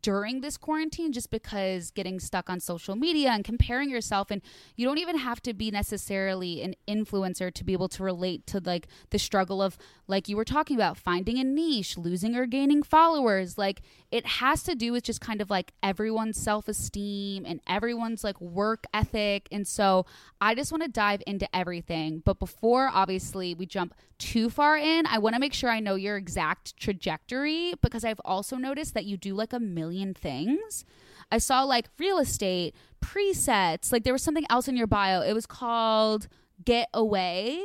[0.00, 4.40] during this quarantine just because getting stuck on social media and comparing yourself and
[4.76, 8.60] you don't even have to be necessarily an influencer to be able to relate to
[8.64, 12.82] like the struggle of like you were talking about finding a niche losing or gaining
[12.82, 13.58] followers.
[13.58, 18.40] Like it has to do with just kind of like everyone's self-esteem and everyone's like
[18.40, 19.48] work ethic.
[19.50, 20.06] And so
[20.40, 22.22] i just want to dive into everything.
[22.24, 25.96] But before obviously we jump too far in i want to make sure i know
[25.96, 30.84] your exact trajectory because i've also noticed that you do like a million things
[31.30, 35.32] i saw like real estate presets like there was something else in your bio it
[35.32, 36.28] was called
[36.64, 37.62] get away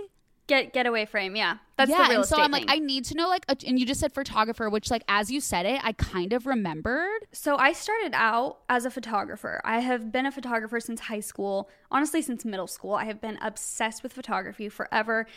[0.48, 1.58] Get getaway frame, yeah.
[1.76, 2.70] That's yeah, the real and so I'm like, thing.
[2.70, 5.41] I need to know like, a, and you just said photographer, which like as you
[5.41, 7.28] said it, I kind of remembered.
[7.34, 9.60] So I started out as a photographer.
[9.65, 11.70] I have been a photographer since high school.
[11.91, 15.28] Honestly, since middle school, I have been obsessed with photography forever.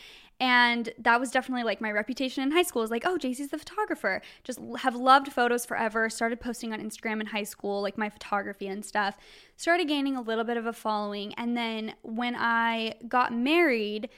[0.41, 3.59] And that was definitely like my reputation in high school is like, oh, Jaci's the
[3.59, 4.23] photographer.
[4.43, 6.09] Just have loved photos forever.
[6.09, 9.19] Started posting on Instagram in high school, like my photography and stuff.
[9.59, 11.35] Started gaining a little bit of a following.
[11.35, 14.09] And then when I got married,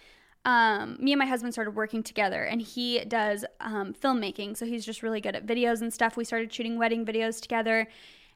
[0.44, 4.84] um, me and my husband started working together and he does um, filmmaking so he's
[4.84, 7.86] just really good at videos and stuff we started shooting wedding videos together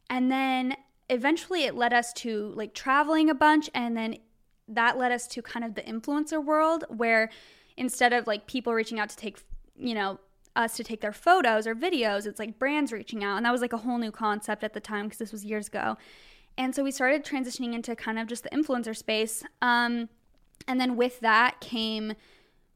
[0.08, 0.76] and then
[1.10, 4.16] eventually it led us to like traveling a bunch and then
[4.68, 7.28] that led us to kind of the influencer world where
[7.76, 9.38] instead of like people reaching out to take
[9.76, 10.18] you know
[10.54, 13.60] us to take their photos or videos it's like brands reaching out and that was
[13.60, 15.96] like a whole new concept at the time because this was years ago
[16.56, 20.08] and so we started transitioning into kind of just the influencer space um,
[20.66, 22.14] and then with that came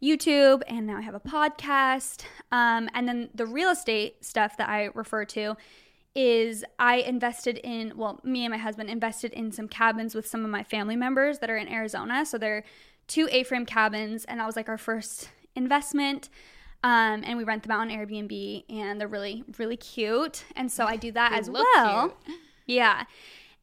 [0.02, 2.24] YouTube, and now I have a podcast.
[2.50, 5.56] Um, and then the real estate stuff that I refer to
[6.14, 10.44] is I invested in, well, me and my husband invested in some cabins with some
[10.44, 12.26] of my family members that are in Arizona.
[12.26, 12.64] So they're
[13.11, 16.31] two A frame cabins, and that was like our first investment.
[16.83, 20.44] Um, and we rent them out on Airbnb, and they're really, really cute.
[20.57, 22.09] And so I do that as well.
[22.09, 22.38] cute.
[22.64, 23.05] Yeah.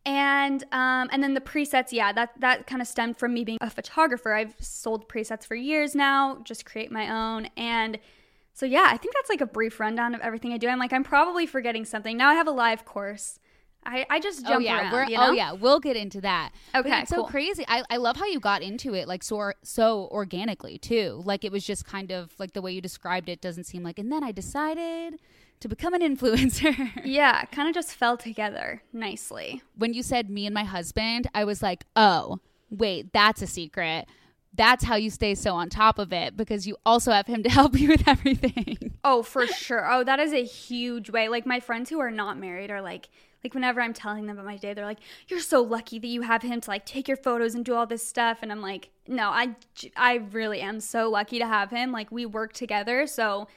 [0.05, 3.57] And um, and then the presets, yeah, that that kind of stemmed from me being
[3.59, 4.33] a photographer.
[4.33, 7.47] I've sold presets for years now, just create my own.
[7.57, 7.97] And
[8.53, 10.67] so yeah, I think that's like a brief rundown of everything I do.
[10.67, 12.15] I'm like, I'm probably forgetting something.
[12.15, 13.39] Now I have a live course.
[13.85, 14.91] I, I just oh, jump oh yeah, around.
[14.91, 15.29] we're, you oh, know?
[15.29, 16.51] oh yeah, we'll get into that.
[16.75, 17.63] Okay, but it's so crazy.
[17.67, 21.21] I, I love how you got into it like so so organically too.
[21.23, 23.97] Like it was just kind of like the way you described it doesn't seem like.
[23.97, 25.19] And then I decided
[25.61, 26.91] to become an influencer.
[27.05, 29.61] Yeah, kind of just fell together nicely.
[29.75, 34.07] when you said me and my husband, I was like, oh wait, that's a secret.
[34.53, 37.49] That's how you stay so on top of it because you also have him to
[37.59, 38.95] help you with everything.
[39.03, 39.89] Oh, for sure.
[39.89, 41.29] Oh, that is a huge way.
[41.29, 43.09] Like my friends who are not married are like,
[43.43, 46.21] like whenever I'm telling them about my day, they're like, "You're so lucky that you
[46.23, 48.89] have him to like take your photos and do all this stuff." And I'm like,
[49.07, 49.55] "No, I,
[49.95, 51.91] I really am so lucky to have him.
[51.91, 53.47] Like we work together, so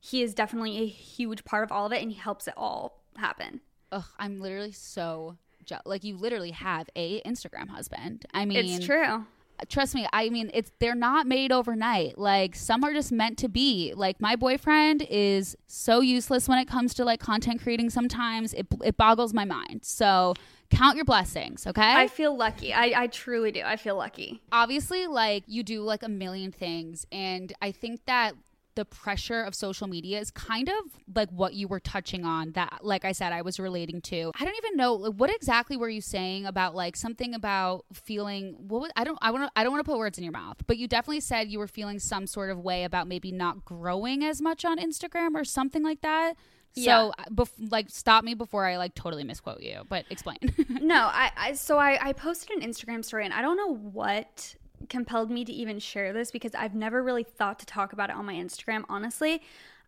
[0.00, 3.02] he is definitely a huge part of all of it, and he helps it all
[3.16, 3.60] happen."
[3.92, 8.26] Ugh, I'm literally so je- like you literally have a Instagram husband.
[8.32, 9.26] I mean, It's true.
[9.68, 13.48] Trust me i mean it's they're not made overnight like some are just meant to
[13.48, 18.52] be like my boyfriend is so useless when it comes to like content creating sometimes
[18.54, 20.34] it, it boggles my mind so
[20.70, 22.74] count your blessings okay I feel lucky.
[22.74, 23.62] I, I truly do.
[23.64, 24.42] I feel lucky.
[24.50, 28.34] obviously like you do like a million things and i think that
[28.76, 30.76] the pressure of social media is kind of
[31.14, 34.30] like what you were touching on that like i said i was relating to.
[34.38, 38.54] I don't even know like, what exactly were you saying about like something about feeling
[38.58, 40.32] what was, i don't i want to i don't want to put words in your
[40.32, 43.64] mouth but you definitely said you were feeling some sort of way about maybe not
[43.64, 46.34] growing as much on instagram or something like that.
[46.74, 47.10] Yeah.
[47.10, 50.38] so bef- like stop me before i like totally misquote you but explain.
[50.68, 54.54] No, I, I so I, I posted an Instagram story and I don't know what
[54.88, 58.16] compelled me to even share this because I've never really thought to talk about it
[58.16, 59.42] on my Instagram, honestly.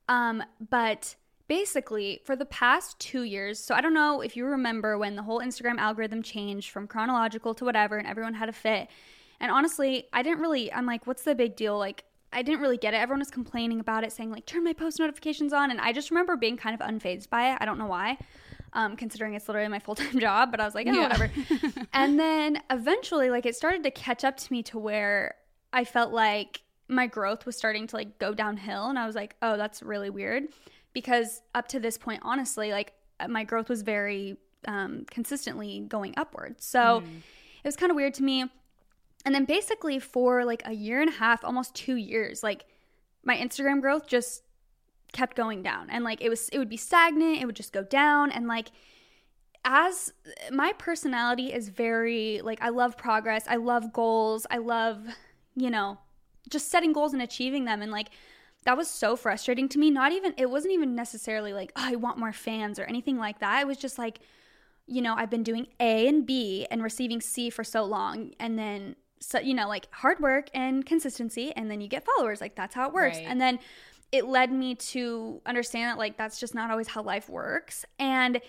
[0.09, 1.15] Um, but
[1.49, 5.23] basically, for the past two years, so I don't know if you remember when the
[5.23, 8.89] whole Instagram algorithm changed from chronological to whatever, and everyone had a fit.
[9.41, 11.79] And honestly, I didn't really, I'm like, what's the big deal?
[11.79, 12.99] Like, I didn't really get it.
[12.99, 15.71] Everyone was complaining about it, saying, like, turn my post notifications on.
[15.71, 17.59] And I just remember being kind of unfazed by it.
[17.61, 18.19] I don't know why
[18.73, 20.51] um, considering it's literally my full time job.
[20.51, 21.03] But I was like, oh, Yeah.
[21.09, 21.31] whatever.
[21.93, 25.35] and then eventually, like, it started to catch up to me to where
[25.73, 29.37] I felt like my growth was starting to like go downhill, and I was like,
[29.43, 30.45] oh, that's really weird,
[30.95, 32.95] because up to this point, honestly, like
[33.29, 36.65] my growth was very um, consistently going upwards.
[36.65, 37.03] So
[37.63, 38.45] it was kind of weird to me.
[39.25, 42.65] And then basically for like a year and a half, almost two years, like
[43.25, 44.43] my Instagram growth just
[45.13, 45.91] kept going down.
[45.91, 48.31] And like it was it would be stagnant it would just go down.
[48.31, 48.69] And like
[49.65, 50.13] as
[50.51, 55.01] my personality is very like I love progress I love goals I love
[55.57, 55.99] you know
[56.49, 57.83] just setting goals and achieving them.
[57.83, 58.09] And like
[58.65, 59.91] that was so frustrating to me.
[59.91, 63.41] Not even it wasn't even necessarily like oh, I want more fans or anything like
[63.41, 63.63] that.
[63.63, 64.21] It was just like
[64.87, 68.33] you know I've been doing A and B and receiving C for so long.
[68.39, 71.53] And then so you know like hard work and consistency.
[71.57, 72.41] And then you get followers.
[72.41, 73.19] Like that's how it works.
[73.19, 73.27] Right.
[73.27, 73.59] and then
[74.13, 77.85] it led me to understand that like that's just not always how life works.
[77.99, 78.41] And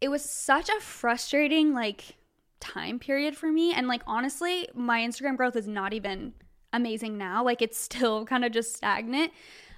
[0.00, 2.16] it was such a frustrating like
[2.60, 3.72] time period for me.
[3.72, 6.34] And like honestly my instagram growth is not even
[6.72, 7.44] amazing now.
[7.44, 9.32] Like it's still kind of just stagnant.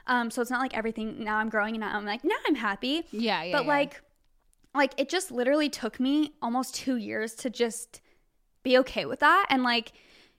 [0.06, 2.54] Um so it's not like everything now i'm growing and now i'm like now i'm
[2.54, 3.04] happy.
[3.10, 3.68] Yeah yeah but yeah.
[3.70, 4.02] like
[4.74, 8.00] like it just literally took me almost 2 years to just
[8.62, 9.46] be okay with that.
[9.50, 9.92] And like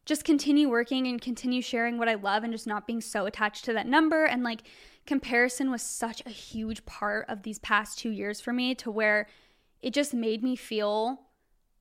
[0.07, 3.65] just continue working and continue sharing what I love and just not being so attached
[3.65, 4.23] to that number.
[4.23, 4.63] And like
[5.05, 9.27] comparison was such a huge part of these past 2 years for me to where
[9.81, 11.21] it just made me feel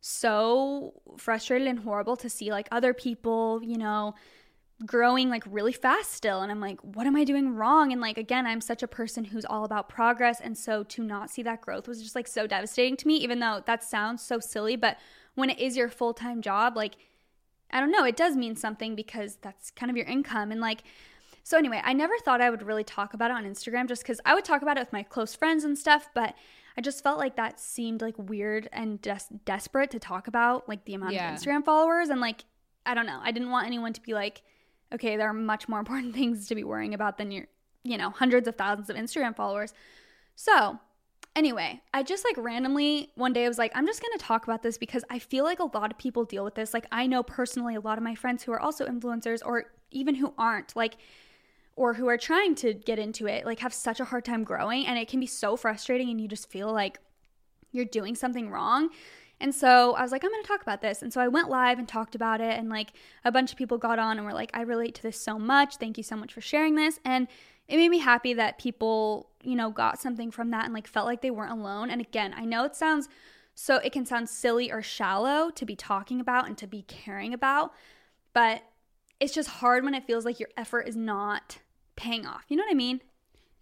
[0.01, 4.15] so frustrated and horrible to see like other people, you know,
[4.85, 6.43] growing like really fast still.
[6.43, 7.93] And I'm like what am I doing wrong?
[7.93, 10.41] And like again I'm such a person who's all about progress.
[10.41, 13.39] And so to not see that growth was just like so devastating to me even
[13.39, 14.75] though that sounds so silly.
[14.75, 14.99] But
[15.37, 16.97] when it is your full-time job like
[17.71, 20.83] I don't know it does mean something because that's kind of your income and like
[21.43, 24.21] so anyway I never thought I would really talk about it on Instagram just cuz
[24.25, 26.35] I would talk about it with my close friends and stuff but
[26.77, 30.85] I just felt like that seemed like weird and des- desperate to talk about like
[30.85, 31.33] the amount Yeah.
[31.35, 32.45] of Instagram followers and like
[32.85, 34.43] I don't know I didn't want anyone to be like
[34.95, 37.45] okay, there are much more important things to be worrying about than your,
[37.83, 39.75] you know, hundreds of thousands of Instagram followers.
[40.37, 40.79] So,
[41.37, 44.63] anyway, I just like randomly one day I was like, I'm just gonna talk about
[44.63, 46.75] this because I feel like a lot of people deal with this.
[46.75, 50.17] Like, I know personally a lot of my friends who are also influencers or even
[50.17, 50.97] who aren't, like,
[51.77, 54.87] or who are trying to get into it, like, have such a hard time growing.
[54.87, 56.99] And it can be so frustrating and you just feel like
[57.71, 58.89] you're doing something wrong.
[59.39, 61.03] And so I was like, I'm going to talk about this.
[61.03, 62.59] And so I went live and talked about it.
[62.59, 65.21] And like a bunch of people got on and were like, I relate to this
[65.21, 65.77] so much.
[65.77, 66.99] Thank you so much for sharing this.
[67.05, 67.29] And
[67.69, 71.07] it made me happy that people, you know, got something from that and like felt
[71.07, 71.91] like they weren't alone.
[71.91, 73.09] And again, I know it sounds
[73.59, 77.33] So it can sound silly or shallow to be talking about and to be caring
[77.33, 77.73] about,
[78.35, 78.63] but
[79.19, 81.59] it's just hard when it feels like your effort is not
[81.97, 82.45] paying off.
[82.49, 83.01] You know what I mean?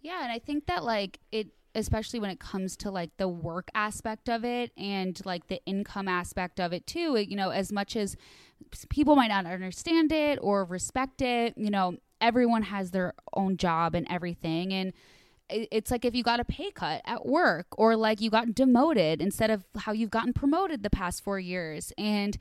[0.01, 3.69] Yeah, and I think that like it especially when it comes to like the work
[3.73, 7.97] aspect of it and like the income aspect of it too, you know, as much
[7.97, 8.15] as
[8.89, 13.95] people might not understand it or respect it, you know, everyone has their own job
[13.95, 14.93] and everything and
[15.47, 19.21] it's like if you got a pay cut at work or like you got demoted
[19.21, 22.37] instead of how you've gotten promoted the past 4 years and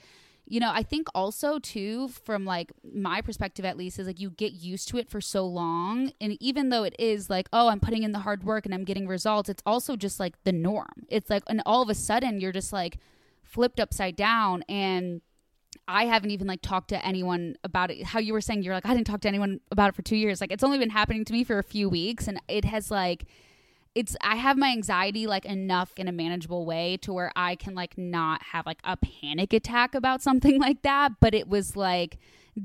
[0.46, 4.30] you know, I think also too, from like my perspective at least, is like you
[4.30, 6.12] get used to it for so long.
[6.20, 8.84] And even though it is like, oh, I'm putting in the hard work and I'm
[8.84, 11.06] getting results, it's also just like the norm.
[11.08, 12.98] It's like, and all of a sudden you're just like
[13.42, 14.64] flipped upside down.
[14.68, 15.22] And
[15.86, 18.04] I haven't even like talked to anyone about it.
[18.04, 20.16] How you were saying, you're like, I didn't talk to anyone about it for two
[20.16, 20.40] years.
[20.40, 22.26] Like, it's only been happening to me for a few weeks.
[22.26, 23.26] And it has like,
[23.94, 27.74] it's I have my anxiety like enough in a manageable way to where I can
[27.74, 32.18] like not have like a panic attack about something like that, but it was like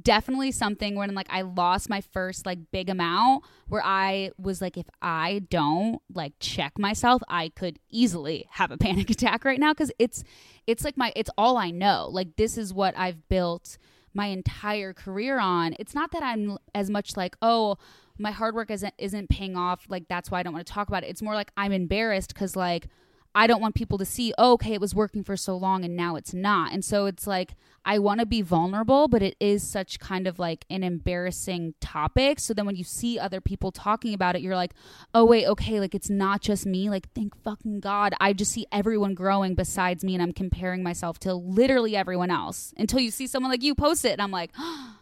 [0.03, 4.77] definitely something when like I lost my first like big amount where I was like
[4.77, 9.73] if I don't like check myself, I could easily have a panic attack right now
[9.73, 10.23] cuz it's
[10.65, 12.09] it's like my it's all I know.
[12.11, 13.77] Like this is what I've built
[14.13, 15.75] my entire career on.
[15.77, 17.77] It's not that I'm as much like, "Oh,
[18.19, 20.87] my hard work isn't isn't paying off like that's why i don't want to talk
[20.87, 21.07] about it.
[21.07, 22.87] It's more like i'm embarrassed because like
[23.35, 25.95] i don't want people to see oh, okay it was working for so long and
[25.95, 26.73] now it's not.
[26.73, 27.53] And so it's like
[27.85, 32.39] i want to be vulnerable but it is such kind of like an embarrassing topic.
[32.39, 34.73] So then when you see other people talking about it you're like
[35.13, 36.89] oh wait okay like it's not just me.
[36.89, 38.13] Like thank fucking god.
[38.19, 42.73] I just see everyone growing besides me and i'm comparing myself to literally everyone else
[42.77, 44.95] until you see someone like you post it and i'm like oh,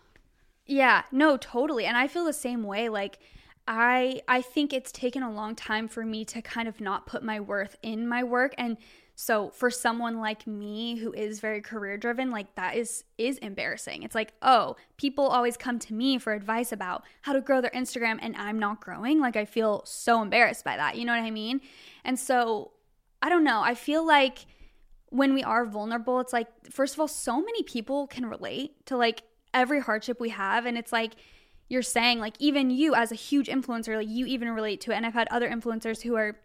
[0.67, 1.85] yeah, no, totally.
[1.85, 2.89] And I feel the same way.
[2.89, 3.19] Like
[3.67, 7.23] I I think it's taken a long time for me to kind of not put
[7.23, 8.77] my worth in my work and
[9.19, 14.03] so for someone like me who is very career driven, like that is is embarrassing.
[14.03, 17.71] It's like, "Oh, people always come to me for advice about how to grow their
[17.71, 20.97] Instagram and I'm not growing." Like I feel so embarrassed by that.
[20.97, 21.61] You know what I mean?
[22.03, 22.73] And so
[23.19, 23.61] I don't know.
[23.61, 24.45] I feel like
[25.09, 28.97] when we are vulnerable, it's like first of all, so many people can relate to
[28.97, 29.23] like
[29.57, 30.65] every hardship we have.
[30.65, 31.13] And it's like
[31.69, 34.95] you're saying like even you as a huge influencer like you even relate to it.
[34.95, 36.37] And i've had other influencers who are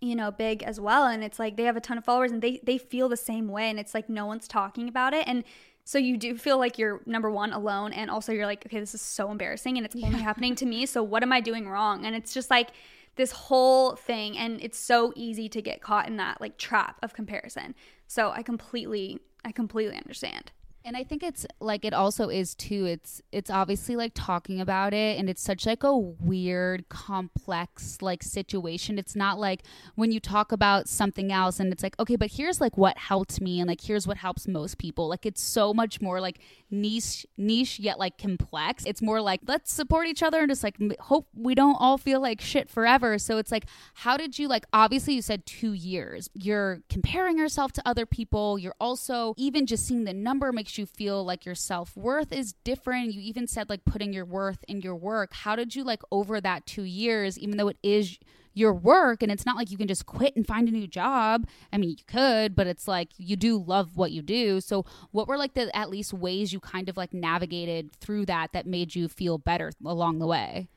[0.00, 1.06] you know big as well.
[1.06, 3.48] And it's like they have a ton of followers and they they feel the same
[3.48, 3.70] way.
[3.70, 5.26] And it's like no one's talking about it.
[5.26, 5.44] And
[5.86, 7.92] so you do feel like you're number one alone.
[7.92, 10.06] And also you're like okay this is so embarrassing and it's yeah.
[10.06, 10.86] only happening to me.
[10.86, 12.04] So what am i doing wrong?
[12.04, 12.70] And it's just like
[13.16, 14.36] this whole thing.
[14.36, 17.74] And it's so easy to get caught in that like trap of comparison.
[18.06, 20.52] So i completely i completely understand
[20.86, 22.84] and I think it's like it also is too.
[22.84, 28.22] It's it's obviously like talking about it and it's such like a weird complex like
[28.22, 28.98] situation.
[28.98, 29.62] It's not like
[29.94, 33.40] when you talk about something else and it's like, okay, but here's like what helped
[33.40, 35.08] me and like here's what helps most people.
[35.08, 36.38] Like it's so much more like
[36.70, 38.84] niche niche yet like complex.
[38.84, 42.20] It's more like let's support each other and just like hope we don't all feel
[42.20, 43.18] like shit forever.
[43.18, 46.28] So it's like how did you like obviously you said 2 years.
[46.34, 48.58] You're comparing yourself to other people.
[48.58, 52.54] You're also even just seeing the number makes you feel like your self worth is
[52.64, 53.12] different.
[53.12, 55.32] You even said like putting your worth in your work.
[55.32, 58.18] How did you like over that two years, even though it is
[58.54, 61.46] your work and it's not like you can just quit and find a new job.
[61.72, 64.60] I mean, you could, but it's like you do love what you do.
[64.60, 68.52] So, what were like the at least ways you kind of like navigated through that
[68.52, 70.68] that made you feel better along the way?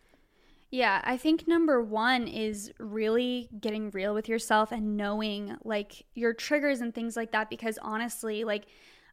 [0.69, 6.33] Yeah, I think number one is really getting real with yourself and knowing like your
[6.33, 8.65] triggers and things like that because honestly, like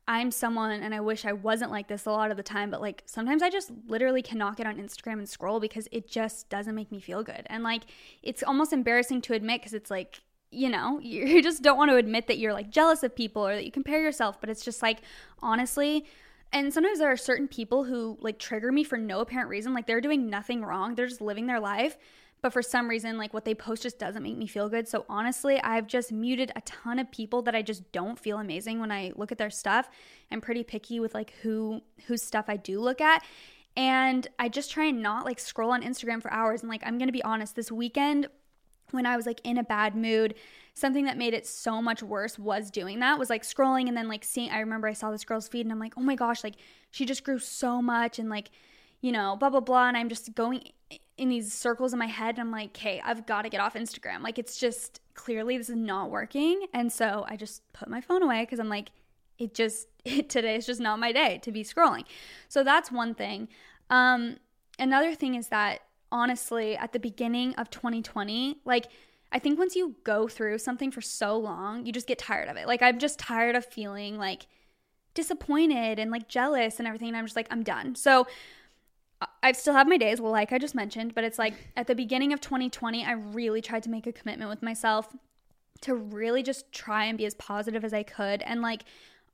[0.06, 2.82] I'm someone, and I wish I wasn't like this a lot of the time, but
[2.82, 6.74] like sometimes I just literally cannot get on Instagram and scroll because it just doesn't
[6.74, 7.46] make me feel good.
[7.46, 7.82] And like
[8.22, 11.96] it's almost embarrassing to admit because it's like, you know, you just don't want to
[11.96, 14.82] admit that you're like jealous of people or that you compare yourself, but it's just
[14.82, 15.00] like,
[15.40, 16.04] honestly,
[16.52, 19.72] and sometimes there are certain people who like trigger me for no apparent reason.
[19.72, 21.96] Like they're doing nothing wrong, they're just living their life
[22.44, 24.86] but for some reason like what they post just doesn't make me feel good.
[24.86, 28.80] So honestly i've just muted a ton of people that i just don't feel amazing
[28.80, 29.88] when i look at their stuff.
[30.30, 33.24] I'm pretty picky with like who whose stuff i do look at.
[33.78, 36.60] And i just try and not like scroll on instagram for hours.
[36.60, 38.28] And like i'm gonna be honest this weekend
[38.90, 40.34] when i was like in a bad mood
[40.74, 44.06] something that made it so much worse was doing that was like scrolling and then
[44.06, 46.44] like seeing i remember i saw this girl's feed and i'm like oh my gosh
[46.44, 46.56] like
[46.90, 48.50] she just grew so much and like
[49.00, 49.88] you know blah blah blah.
[49.88, 50.62] And i'm just going
[51.16, 52.38] in these circles in my head.
[52.38, 54.22] I'm like, okay, I've got to get off Instagram.
[54.22, 56.66] Like, it's just clearly this is not working.
[56.72, 58.90] And so I just put my phone away because I'm like,
[59.38, 62.04] it just, it, today is just not my day to be scrolling.
[62.48, 63.48] So that's one thing.
[63.90, 64.36] Um,
[64.78, 68.86] another thing is that honestly, at the beginning of 2020, like,
[69.32, 72.56] I think once you go through something for so long, you just get tired of
[72.56, 72.68] it.
[72.68, 74.46] Like I'm just tired of feeling like
[75.14, 77.08] disappointed and like jealous and everything.
[77.08, 77.96] And I'm just like, I'm done.
[77.96, 78.28] So
[79.42, 81.94] I still have my days, well, like I just mentioned, but it's like at the
[81.94, 85.14] beginning of 2020, I really tried to make a commitment with myself
[85.82, 88.84] to really just try and be as positive as I could and like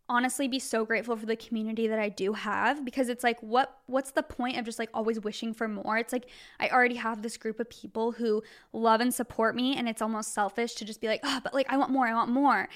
[0.08, 3.78] honestly be so grateful for the community that I do have because it's like what
[3.86, 5.96] what's the point of just like always wishing for more?
[5.98, 6.26] It's like
[6.58, 10.34] I already have this group of people who love and support me and it's almost
[10.34, 12.68] selfish to just be like, "Oh, but like I want more, I want more."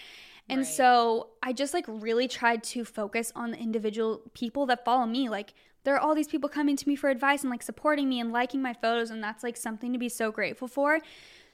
[0.49, 0.67] And right.
[0.67, 5.29] so I just like really tried to focus on the individual people that follow me.
[5.29, 5.55] Like
[5.85, 8.33] there are all these people coming to me for advice and like supporting me and
[8.33, 10.99] liking my photos and that's like something to be so grateful for.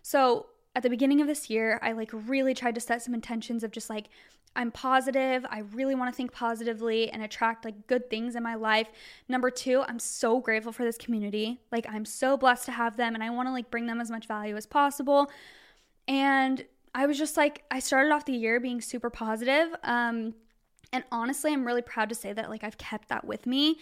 [0.03, 3.65] So at the beginning of this year, I like really tried to set some intentions
[3.65, 4.07] of just like,
[4.57, 5.47] I'm positive.
[5.49, 8.89] I really want to think positively and attract like good things in my life.
[9.29, 11.61] Number two, I'm so grateful for this community.
[11.71, 14.11] Like, I'm so blessed to have them and I want to like bring them as
[14.11, 15.31] much value as possible.
[16.09, 16.65] And
[16.95, 19.75] I was just like, I started off the year being super positive.
[19.85, 20.35] Um,
[20.93, 23.79] and honestly, I'm really proud to say that like I've kept that with me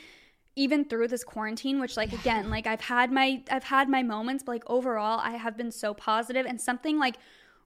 [0.59, 4.43] even through this quarantine which like again like i've had my i've had my moments
[4.43, 6.47] but like overall i have been so positive.
[6.47, 7.17] And something like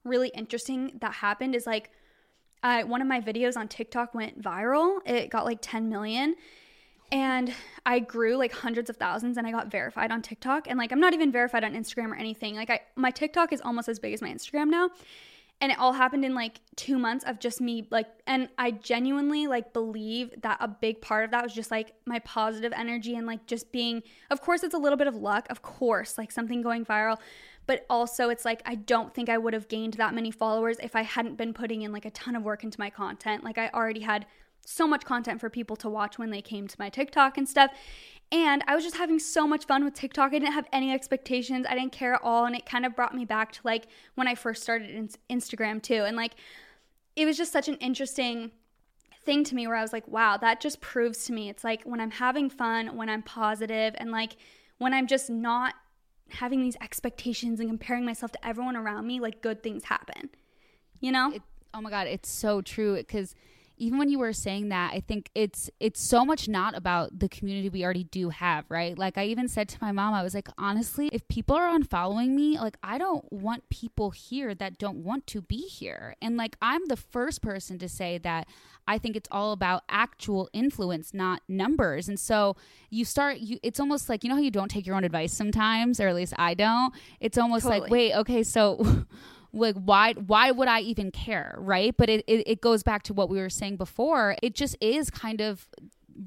[0.05, 1.91] really interesting that happened is like
[2.63, 4.99] uh, one of my videos on tiktok went viral.
[5.05, 6.37] It got like 10 million.
[7.11, 7.53] And
[7.85, 10.69] i grew like hundreds of thousands and i got verified on tiktok.
[10.69, 12.55] And like i'm not even verified on instagram or anything.
[12.55, 14.91] Like i my tiktok is almost as big as my instagram now
[15.63, 19.47] and it all happened in like two months of just me like and i genuinely
[19.47, 23.27] like believe that a big part of that was just like my positive energy and
[23.27, 26.61] like just being of course it's a little bit of luck of course like something
[26.61, 27.17] going viral
[27.67, 30.97] but also it's like i don't think i would have gained that many followers if
[30.97, 33.71] i hadn't been putting in like a ton of work into my content like i
[33.73, 34.27] already had
[34.67, 37.71] so much content for people to watch when they came to my TikTok and stuff.
[38.33, 40.33] And I was just having so much fun with TikTok.
[40.33, 41.67] I didn't have any expectations.
[41.69, 42.47] I didn't care at all.
[42.47, 45.83] And it kind of brought me back to like when I first started in Instagram
[45.83, 46.05] too.
[46.05, 46.33] And like,
[47.15, 48.51] it was just such an interesting
[49.25, 51.83] thing to me where I was like, wow, that just proves to me it's like
[51.85, 54.37] when I'm having fun, when I'm positive, and like
[54.79, 55.75] when I'm just not
[56.31, 60.31] having these expectations and comparing myself to everyone around me, like good things happen.
[61.01, 61.33] You know?
[61.33, 61.43] It,
[61.75, 62.97] oh my God, it's so true.
[62.97, 63.35] Because
[63.77, 67.29] even when you were saying that, I think it's it's so much not about the
[67.29, 68.97] community we already do have, right?
[68.97, 72.31] Like I even said to my mom, I was like, honestly, if people are unfollowing
[72.31, 76.15] me, like I don't want people here that don't want to be here.
[76.21, 78.47] And like I'm the first person to say that
[78.87, 82.09] I think it's all about actual influence, not numbers.
[82.09, 82.57] And so
[82.91, 85.33] you start you it's almost like you know how you don't take your own advice
[85.33, 86.95] sometimes, or at least I don't.
[87.21, 87.81] It's almost totally.
[87.81, 89.05] like, wait, okay, so
[89.53, 91.95] like why why would i even care right?
[91.97, 94.37] But it, it, it goes back to what we were saying before.
[94.43, 95.69] It just is kind of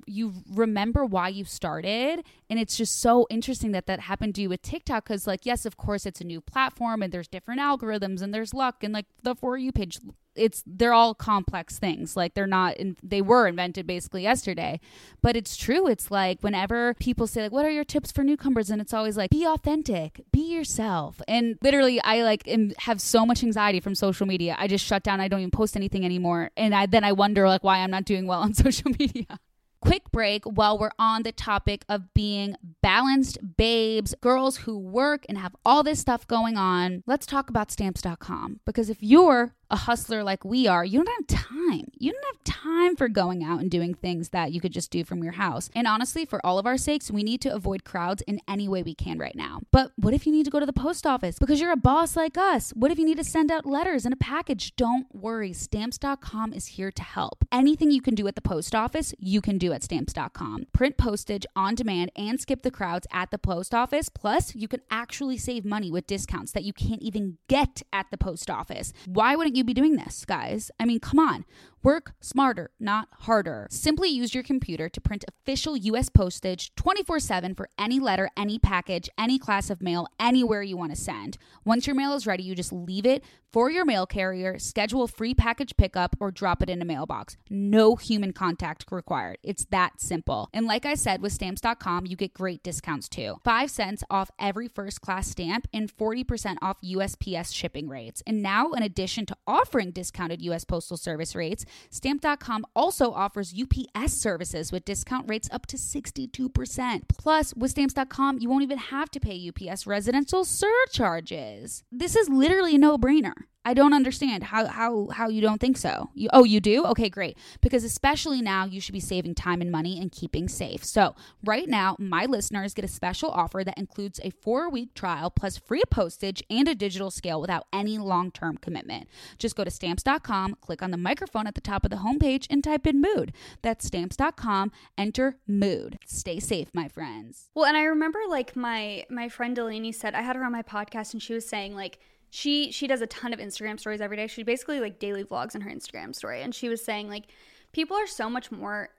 [0.08, 4.50] you remember why you started and it's just so interesting that that happened to you
[4.50, 8.22] with tiktok because like yes of course it's a new platform and there's different algorithms
[8.22, 10.00] and there's luck and like the for you page
[10.36, 12.16] it's they're all complex things.
[12.16, 14.80] Like they're not in, they were invented basically yesterday.
[15.22, 15.88] But it's true.
[15.88, 18.70] It's like whenever people say like what are your tips for newcomers?
[18.70, 20.22] And it's always like be authentic.
[20.32, 21.22] Be yourself.
[21.28, 24.56] And literally i like am, have so much anxiety from social media.
[24.58, 25.20] I just shut down.
[25.20, 26.52] I don't even post anything anymore.
[26.58, 29.40] And i then i wonder like why i'm not doing well on social media.
[29.86, 35.38] Quick break while we're on the topic of being balanced babes, girls who work and
[35.38, 37.04] have all this stuff going on.
[37.06, 41.42] Let's talk about stamps.com because if you're a hustler like we are, you don't have
[41.46, 41.92] time.
[41.98, 45.04] You don't have time for going out and doing things that you could just do
[45.04, 45.70] from your house.
[45.76, 48.84] And honestly, for all of our sakes, we need to avoid crowds in any way
[48.84, 49.62] we can right now.
[49.72, 52.16] But what if you need to go to the post office because you're a boss
[52.16, 52.72] like us?
[52.72, 54.76] What if you need to send out letters and a package?
[54.76, 57.46] Don't worry, stamps.com is here to help.
[57.52, 60.68] Anything you can do at the post office, you can do at stamps.com.
[60.74, 64.10] Print postage on demand and skip the crowds at the post office.
[64.10, 68.18] Plus, you can actually save money with discounts that you can't even get at the
[68.18, 68.94] post office.
[69.06, 70.72] Why wouldn't you be doing this, guys?
[70.80, 71.46] I mean, come on.
[71.86, 73.68] Work smarter, not harder.
[73.70, 78.58] Simply use your computer to print official US postage 24 7 for any letter, any
[78.58, 81.38] package, any class of mail, anywhere you want to send.
[81.64, 83.24] Once your mail is ready, you just leave it
[83.54, 87.38] for your mail carrier, schedule free package pickup, or drop it in a mailbox.
[87.50, 89.38] No human contact required.
[89.44, 90.50] It's that simple.
[90.54, 94.68] And like I said, with stamps.com, you get great discounts too 5 cents off every
[94.68, 98.24] first class stamp and 40% off USPS shipping rates.
[98.26, 104.14] And now, in addition to offering discounted US Postal Service rates, Stamp.com also offers UPS
[104.14, 107.02] services with discount rates up to 62%.
[107.18, 111.84] Plus, with Stamps.com, you won't even have to pay UPS residential surcharges.
[111.92, 113.34] This is literally a no brainer.
[113.66, 116.12] I don't understand how how how you don't think so.
[116.14, 116.86] You oh you do?
[116.86, 117.38] Okay, great.
[117.62, 120.86] Because especially now you should be saving time and money and keeping safe.
[120.86, 125.58] So, right now my listeners get a special offer that includes a 4-week trial plus
[125.58, 129.08] free postage and a digital scale without any long-term commitment.
[129.40, 132.64] Just go to stamps.com, click on the microphone at the top of the homepage and
[132.64, 133.34] type in mood.
[133.64, 135.98] That's stamps.com, enter mood.
[136.06, 137.50] Stay safe, my friends.
[137.56, 140.62] Well, and I remember like my my friend Delaney said I had her on my
[140.62, 142.00] podcast and she was saying like
[142.36, 144.28] she she does a ton of Instagram stories every day.
[144.28, 147.28] She basically like daily vlogs on her Instagram story and she was saying like
[147.72, 148.90] people are so much more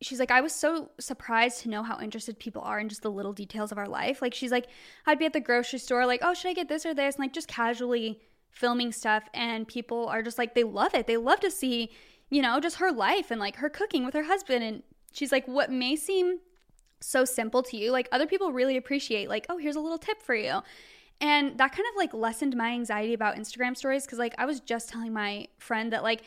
[0.00, 3.10] she's like I was so surprised to know how interested people are in just the
[3.10, 4.22] little details of our life.
[4.22, 4.68] Like she's like
[5.06, 7.24] I'd be at the grocery store like, "Oh, should I get this or this?" and
[7.24, 8.20] like just casually
[8.52, 11.08] filming stuff and people are just like they love it.
[11.08, 11.90] They love to see,
[12.30, 15.48] you know, just her life and like her cooking with her husband and she's like
[15.48, 16.38] what may seem
[17.00, 20.22] so simple to you, like other people really appreciate like, "Oh, here's a little tip
[20.22, 20.62] for you."
[21.24, 24.60] And that kind of like lessened my anxiety about Instagram stories because like I was
[24.60, 26.20] just telling my friend that like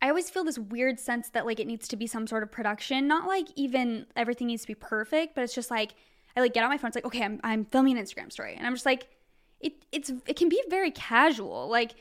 [0.00, 2.52] I always feel this weird sense that like it needs to be some sort of
[2.52, 5.96] production, not like even everything needs to be perfect, but it's just like
[6.36, 8.54] I like get on my phone, it's like, okay, I'm I'm filming an Instagram story.
[8.56, 9.08] And I'm just like,
[9.58, 11.66] it it's it can be very casual.
[11.68, 11.96] Like,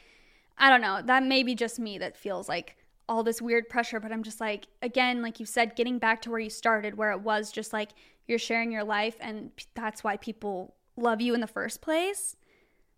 [0.55, 2.77] I don't know, that may be just me that feels like
[3.09, 6.29] all this weird pressure, but I'm just like, again, like you said, getting back to
[6.29, 7.89] where you started, where it was just like
[8.27, 12.35] you're sharing your life, and that's why people love you in the first place.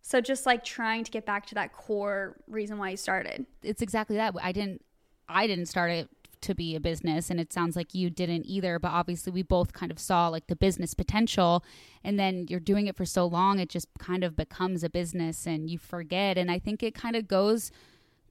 [0.08, 3.47] So just like trying to get back to that core reason why you started.
[3.64, 4.36] It's exactly that.
[4.39, 4.86] I didn't
[5.28, 6.10] I didn't start it
[6.41, 9.74] to be a business and it sounds like you didn't either, but obviously we both
[9.74, 11.64] kind of saw like the business potential
[12.03, 15.47] and then you're doing it for so long it just kind of becomes a business
[15.47, 17.72] and you forget and I think it kind of goes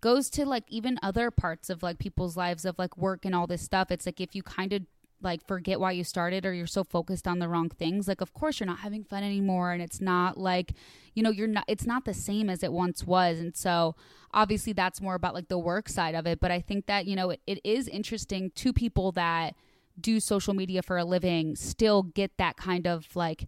[0.01, 3.49] goes to like even other parts of like people's lives of like work and all
[3.49, 3.91] this stuff.
[3.91, 4.83] It's like if you kind of
[5.25, 8.33] like forget why you started or you're so focused on the wrong things like of
[8.33, 10.72] course you're not having fun anymore and it's not like
[11.14, 13.39] you know you're not it's not the same as it once was.
[13.39, 13.97] And so
[14.33, 16.41] obviously that's more about like the work side of it.
[16.41, 19.55] But i think that you know it, it is interesting to people that
[20.01, 23.47] do social media for a living still get that kind of like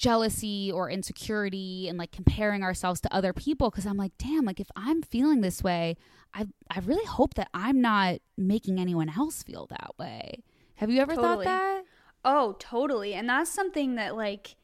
[0.00, 3.70] jealousy or insecurity and like comparing ourselves to other people.
[3.70, 5.96] Because I'm like, damn, like if I'm feeling this way,
[6.32, 10.42] I I really hope that I'm not making anyone else feel that way.
[10.80, 11.44] Have you ever totally.
[11.44, 11.84] thought that?
[12.24, 13.12] Oh, totally.
[13.12, 14.56] And that's something that like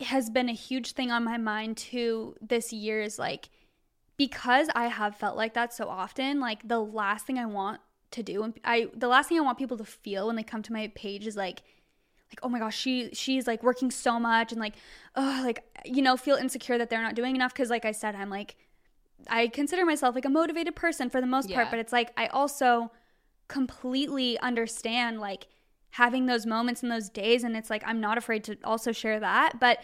[0.00, 3.50] has been a huge thing on my mind too this year is like
[4.16, 7.80] because I have felt like that so often, like the last thing I want
[8.12, 10.62] to do and I the last thing I want people to feel when they come
[10.62, 11.62] to my page is like
[12.30, 14.74] like oh my gosh she she's like working so much and like
[15.16, 18.14] oh like you know feel insecure that they're not doing enough cuz like I said
[18.14, 18.54] I'm like
[19.28, 21.56] I consider myself like a motivated person for the most yeah.
[21.56, 22.92] part but it's like I also
[23.48, 25.46] completely understand like
[25.90, 29.20] having those moments and those days and it's like I'm not afraid to also share
[29.20, 29.78] that but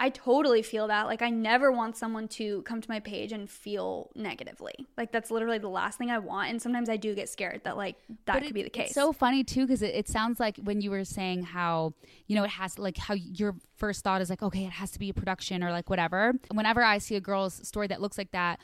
[0.00, 3.50] I totally feel that like I never want someone to come to my page and
[3.50, 4.86] feel negatively.
[4.96, 7.76] Like that's literally the last thing I want and sometimes I do get scared that
[7.76, 7.96] like
[8.26, 8.86] that but could it, be the case.
[8.86, 11.94] it's so funny too because it, it sounds like when you were saying how
[12.28, 15.00] you know it has like how your first thought is like okay it has to
[15.00, 16.34] be a production or like whatever.
[16.52, 18.60] Whenever I see a girl's story that looks like that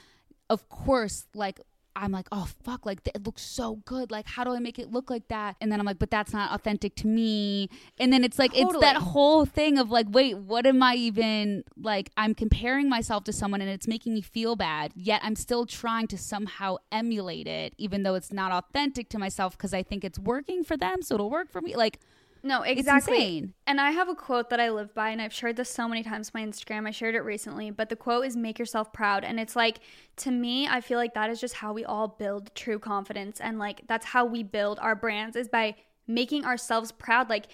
[0.49, 1.61] of course like
[1.97, 4.11] I'm like, oh fuck, like it looks so good.
[4.11, 5.57] Like, how do I make it look like that?
[5.61, 7.69] And then I'm like, but that's not authentic to me.
[7.99, 8.75] And then it's like, totally.
[8.75, 12.11] it's that whole thing of like, wait, what am I even like?
[12.17, 14.93] I'm comparing myself to someone and it's making me feel bad.
[14.95, 19.57] Yet I'm still trying to somehow emulate it, even though it's not authentic to myself
[19.57, 21.77] because I think it's working for them, so it'll work for me.
[21.77, 22.01] Like,
[22.45, 23.49] no, exactly.
[23.67, 26.03] And I have a quote that I live by, and I've shared this so many
[26.03, 26.87] times on my Instagram.
[26.87, 29.25] I shared it recently, but the quote is make yourself proud.
[29.25, 29.81] And it's like,
[30.19, 33.41] to me, I feel like that is just how we all build true confidence.
[33.41, 35.75] And like, that's how we build our brands is by
[36.07, 37.31] making ourselves proud.
[37.31, 37.47] Like,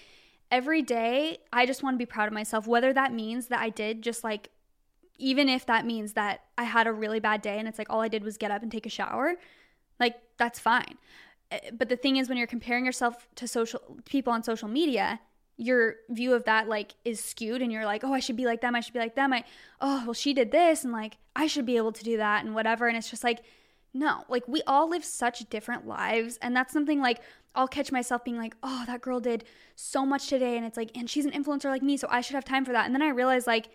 [0.51, 3.69] every day, I just want to be proud of myself, whether that means that I
[3.69, 4.49] did just like,
[5.17, 8.01] even if that means that I had a really bad day and it's like all
[8.01, 9.35] I did was get up and take a shower,
[10.01, 10.97] like, that's fine
[11.51, 15.19] Eh, but the thing is when you're comparing yourself to social people on social media
[15.57, 18.61] your view of that like is skewed and you're like oh i should be like
[18.61, 18.75] them.
[18.75, 19.31] I should be like them.
[19.33, 19.43] I
[19.79, 22.55] oh well she did this and like i should be able to do that and
[22.55, 22.87] whatever.
[22.87, 23.41] And it's just like
[23.93, 26.39] no like we all live such different lives.
[26.41, 27.21] And that's something like
[27.53, 29.43] i'll catch myself being like oh that girl did
[29.75, 32.35] so much today and it's like and she's an influencer like me so i should
[32.35, 32.85] have time for that.
[32.85, 33.69] And then i realize like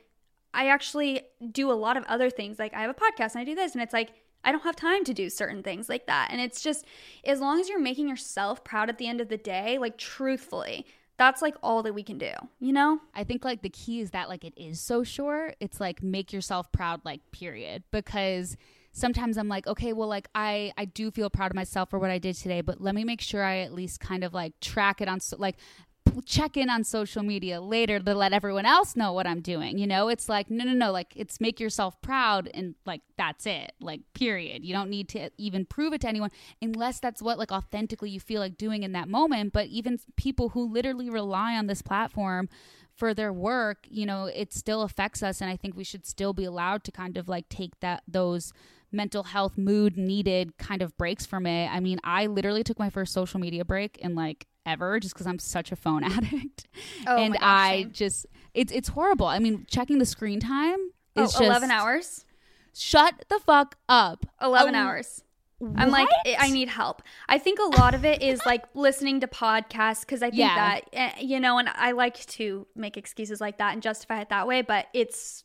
[0.55, 1.21] i actually
[1.53, 2.59] do a lot of other things.
[2.59, 3.75] Like i have a podcast and i do this.
[3.75, 4.13] And it's like
[4.47, 6.29] I don't have time to do certain things like that.
[6.31, 6.87] And it's just,
[7.27, 10.87] as long as you're making yourself proud at the end of the day, like truthfully,
[11.19, 13.01] that's like all that we can do, you know?
[13.15, 15.57] I think like the key is that like it is so short.
[15.61, 17.83] It's like make yourself proud, like, period.
[17.91, 18.57] Because
[18.93, 22.11] sometimes I'm like, okay, well, like I I do feel proud of myself for what
[22.11, 25.01] I did today, but let me make sure I at least kind of like track
[25.01, 25.57] it on so, like
[26.23, 29.79] check in on social media later to let everyone else know what I'm doing.
[29.79, 30.93] You know, it's like, no, no, no.
[30.93, 33.73] Like, it's make yourself proud and like, that's it.
[33.81, 34.65] Like, period.
[34.65, 36.31] You don't need to even prove it to anyone
[36.63, 39.53] unless that's what like authentically you feel like doing in that moment.
[39.53, 42.49] But even people who literally rely on this platform
[42.95, 45.41] for their work, you know, it still affects us.
[45.41, 48.53] And I think we should still be allowed to kind of like take that, those,
[48.93, 51.67] mental health mood needed kind of breaks from it.
[51.67, 55.27] I mean, I literally took my first social media break in like ever just because
[55.27, 56.67] I'm such a phone addict.
[57.07, 57.93] Oh and I same.
[57.93, 59.27] just it's it's horrible.
[59.27, 60.79] I mean, checking the screen time
[61.17, 62.25] Oh, is just 11 hours?
[62.75, 64.27] Shut the fuck up.
[64.43, 65.23] 11 Oh, hours.
[65.77, 66.37] I'm like, what?
[66.39, 67.01] I need help.
[67.31, 70.55] I think a lot of it is like listening to podcasts because I think Yeah.
[70.57, 74.29] that, eh, you know, and I like to make excuses like that and justify it
[74.29, 75.43] that way, but it's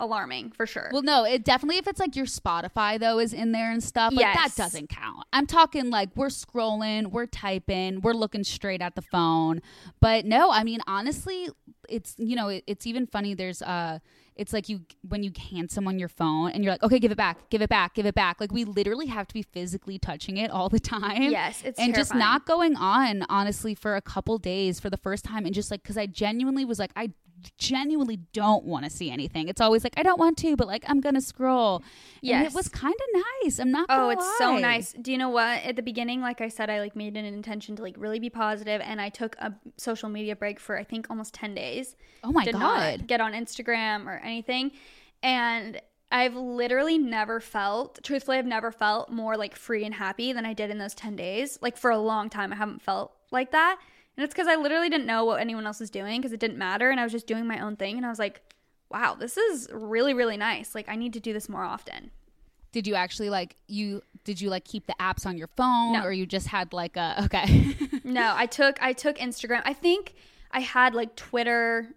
[0.00, 0.90] alarming for sure.
[0.92, 4.12] Well, no, it definitely if it's like your Spotify though is in there and stuff,
[4.12, 5.26] like that doesn't count.
[5.32, 9.60] I'm talking like we're scrolling, we're typing, we're looking straight at the phone.
[10.00, 11.48] But no, I mean honestly,
[11.88, 13.98] it's you know, it, it's even funny there's uh
[14.36, 17.18] it's like you when you hand someone your phone and you're like, "Okay, give it
[17.18, 17.50] back.
[17.50, 17.94] Give it back.
[17.94, 21.32] Give it back." Like we literally have to be physically touching it all the time.
[21.32, 25.24] Yes, it's And just not going on honestly for a couple days for the first
[25.24, 27.10] time and just like cuz I genuinely was like I
[27.58, 29.48] genuinely don't want to see anything.
[29.48, 31.82] It's always like I don't want to, but like I'm gonna scroll.
[32.20, 33.58] Yeah, it was kind of nice.
[33.58, 33.86] I'm not.
[33.88, 34.92] Oh, gonna Oh, it's so nice.
[34.92, 35.62] Do you know what?
[35.62, 38.30] At the beginning, like I said, I like made an intention to like really be
[38.30, 41.96] positive, and I took a social media break for I think almost ten days.
[42.24, 42.60] Oh my Did god.
[42.60, 44.72] not get on Instagram or anything,
[45.22, 45.80] and
[46.10, 50.54] I've literally never felt, truthfully, I've never felt more like free and happy than I
[50.54, 51.58] did in those ten days.
[51.60, 53.78] Like for a long time, I haven't felt like that,
[54.18, 56.58] and it's because I literally didn't know what anyone else was doing because it didn't
[56.58, 58.42] matter, and I was just doing my own thing, and I was like.
[58.90, 60.74] Wow, this is really, really nice.
[60.74, 62.10] Like, I need to do this more often.
[62.72, 64.02] Did you actually like you?
[64.24, 66.02] Did you like keep the apps on your phone, No.
[66.04, 67.74] or you just had like a okay?
[68.02, 69.60] No, I took I took Instagram.
[69.66, 70.14] I think
[70.52, 71.88] I had like Twitter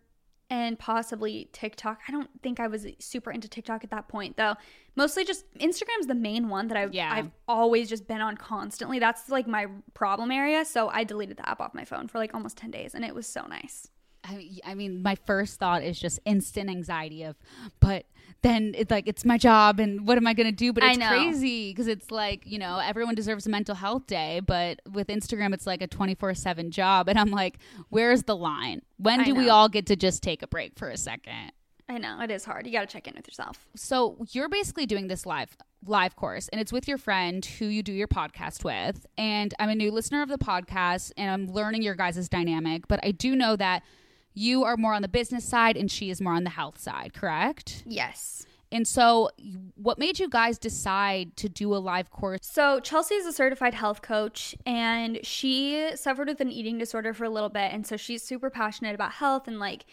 [0.52, 2.02] and possibly TikTok.
[2.10, 4.56] I don't think I was super into TikTok at that point though.
[4.98, 7.12] Mostly just Instagram's the main one that I Yeah.
[7.12, 9.00] I've always just been on constantly.
[9.00, 12.34] That's like my problem area, so I deleted the app off my phone for like
[12.34, 13.88] almost 10 days and it was so nice.
[14.24, 17.36] I, I mean, my first thought is just instant anxiety of,
[17.80, 18.06] but
[18.44, 20.72] then it's like it's my job, and what am I gonna do?
[20.74, 24.80] But it's crazy because it's like you know everyone deserves a mental health day, but
[24.92, 27.58] with Instagram it's like a twenty four seven job, and I'm like,
[27.90, 28.82] where's the line?
[28.98, 31.52] When I do we all get to just take a break for a second?
[31.90, 32.66] I know, it is hard.
[32.66, 33.68] You got to check in with yourself.
[33.76, 37.82] so you're basically doing this live live course and it's with your friend who you
[37.82, 41.82] do your podcast with and i'm a new listener of the podcast and i'm learning
[41.82, 43.82] your guys' dynamic but i do know that
[44.34, 47.14] you are more on the business side and she is more on the health side
[47.14, 48.46] correct Yes.
[48.72, 49.30] and so
[49.76, 53.74] what made you guys decide to do a live course So, Chelsea is a certified
[53.74, 57.74] health coach and she suffered with an eating disorder for a little bit.
[57.74, 59.86] And so, she's super passionate about health and like,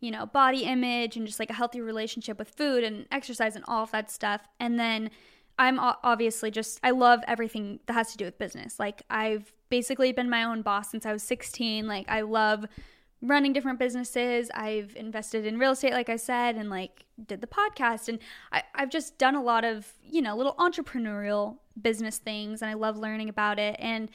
[0.00, 3.64] you know, body image and just like a healthy relationship with food and exercise and
[3.66, 4.42] all of that stuff.
[4.60, 5.10] And then
[5.58, 8.78] I'm obviously just, I love everything that has to do with business.
[8.78, 11.86] Like, I've basically been my own boss since I was 16.
[11.86, 12.66] Like, I love
[13.22, 14.50] running different businesses.
[14.54, 18.08] I've invested in real estate, like I said, and like did the podcast.
[18.08, 18.18] And
[18.52, 22.62] I, I've just done a lot of, you know, little entrepreneurial business things.
[22.62, 23.76] And I love learning about it.
[23.78, 24.10] And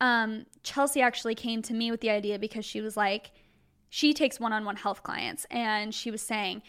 [0.00, 3.32] um, Chelsea actually came to me with the idea because she was like,
[3.88, 5.46] she takes one on one health clients.
[5.50, 6.62] And she was saying,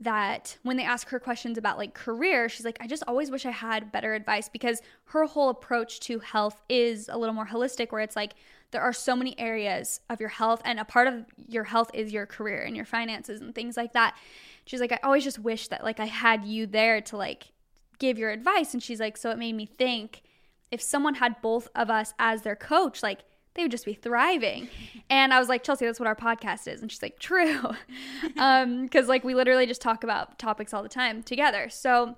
[0.00, 3.44] that when they ask her questions about like career, she's like, I just always wish
[3.44, 7.92] I had better advice because her whole approach to health is a little more holistic,
[7.92, 8.32] where it's like
[8.70, 12.12] there are so many areas of your health, and a part of your health is
[12.12, 14.16] your career and your finances and things like that.
[14.64, 17.52] She's like, I always just wish that like I had you there to like
[17.98, 18.74] give your advice.
[18.74, 20.22] And she's like, so it made me think
[20.70, 23.20] if someone had both of us as their coach, like
[23.54, 24.68] they would just be thriving.
[25.12, 26.82] And I was like, Chelsea, that's what our podcast is.
[26.82, 27.62] And she's like, true.
[28.38, 31.68] um, cause like we literally just talk about topics all the time together.
[31.68, 32.14] So,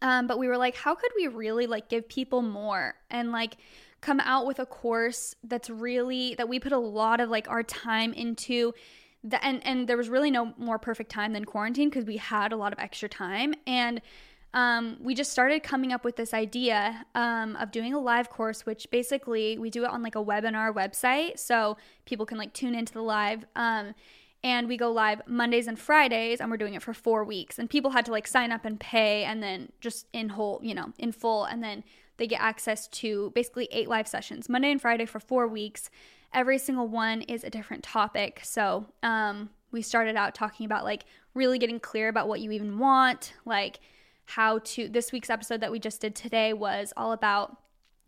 [0.00, 3.56] um, but we were like, how could we really like give people more and like
[4.00, 7.62] come out with a course that's really, that we put a lot of like our
[7.62, 8.72] time into
[9.22, 12.52] the, and, and there was really no more perfect time than quarantine because we had
[12.52, 13.54] a lot of extra time.
[13.66, 14.00] And,
[14.52, 18.66] um, we just started coming up with this idea um, of doing a live course,
[18.66, 22.74] which basically we do it on like a webinar website, so people can like tune
[22.74, 23.44] into the live.
[23.54, 23.94] Um,
[24.42, 27.58] and we go live Mondays and Fridays, and we're doing it for four weeks.
[27.58, 30.74] And people had to like sign up and pay, and then just in whole, you
[30.74, 31.84] know, in full, and then
[32.20, 35.88] they get access to basically eight live sessions, Monday and Friday for four weeks.
[36.34, 38.40] Every single one is a different topic.
[38.44, 42.78] So um, we started out talking about like really getting clear about what you even
[42.78, 43.80] want, like
[44.26, 47.56] how to this week's episode that we just did today was all about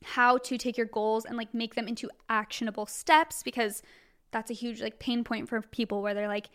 [0.04, 3.82] how to take your goals and like make them into actionable steps because
[4.30, 6.50] that's a huge like pain point for people where they're like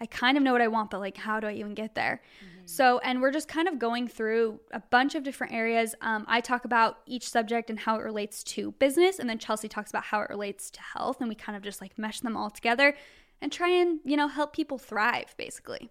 [0.00, 2.20] I kind of know what I want, but like, how do I even get there?
[2.38, 2.66] Mm-hmm.
[2.66, 5.94] So, and we're just kind of going through a bunch of different areas.
[6.00, 9.68] Um, I talk about each subject and how it relates to business, and then Chelsea
[9.68, 12.36] talks about how it relates to health, and we kind of just like mesh them
[12.36, 12.94] all together
[13.40, 15.90] and try and, you know, help people thrive basically.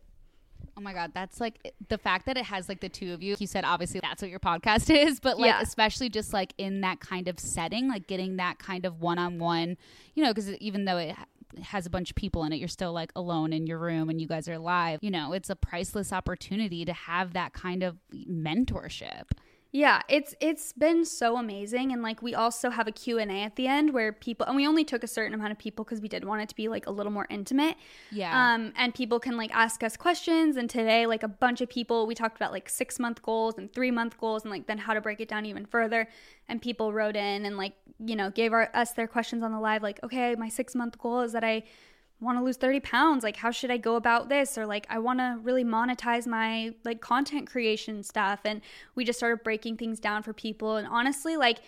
[0.76, 3.36] Oh my god, that's like the fact that it has like the two of you.
[3.38, 5.62] You said obviously that's what your podcast is, but like yeah.
[5.62, 9.78] especially just like in that kind of setting, like getting that kind of one-on-one,
[10.16, 11.16] you know, because even though it
[11.62, 14.20] has a bunch of people in it, you're still like alone in your room and
[14.20, 15.00] you guys are live.
[15.02, 19.32] You know, it's a priceless opportunity to have that kind of mentorship.
[19.76, 23.66] Yeah, it's it's been so amazing and like we also have a Q&A at the
[23.66, 26.26] end where people and we only took a certain amount of people cuz we did
[26.26, 27.76] want it to be like a little more intimate.
[28.12, 28.54] Yeah.
[28.54, 32.06] Um and people can like ask us questions and today like a bunch of people
[32.06, 34.94] we talked about like 6 month goals and 3 month goals and like then how
[34.94, 36.08] to break it down even further
[36.48, 39.60] and people wrote in and like you know gave our, us their questions on the
[39.60, 41.64] live like okay, my 6 month goal is that I
[42.24, 44.58] want to lose 30 pounds like how should i go about this?
[44.58, 48.42] Or like i want to really monetize my like content creation stuff.
[48.46, 48.62] And
[48.96, 50.78] we just started breaking things down for people.
[50.78, 51.60] And honestly like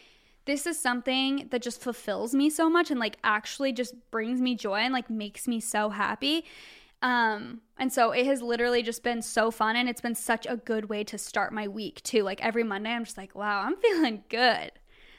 [0.46, 4.56] this is something that just fulfills me so much and like actually just brings me
[4.56, 6.46] joy and like makes me so happy.
[7.02, 10.56] Um and so it has literally just been so fun and it's been such a
[10.56, 12.24] good way to start my week too.
[12.24, 14.72] Like every monday i'm just like wow i'm feeling good.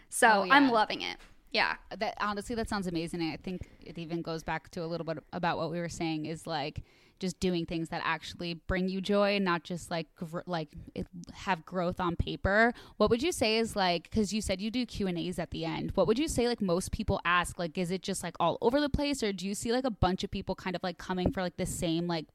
[0.09, 0.55] So oh, yeah.
[0.55, 1.19] i'm loving it
[1.53, 1.77] yeah.
[1.97, 3.23] That honestly that sounds amazing.
[3.23, 6.27] I think it even goes back to a little bit about what we were saying
[6.27, 6.83] is like
[7.19, 11.07] just doing things that actually bring you joy, and not just like gr- like it,
[11.33, 12.75] have growth on paper.
[12.99, 15.93] What would you say is like cuz you said you do Q&As at the end.
[15.95, 18.81] What would you say like most people ask like is it just like all over
[18.81, 21.31] the place or do you see like a bunch of people kind of like coming
[21.33, 22.27] for like the same like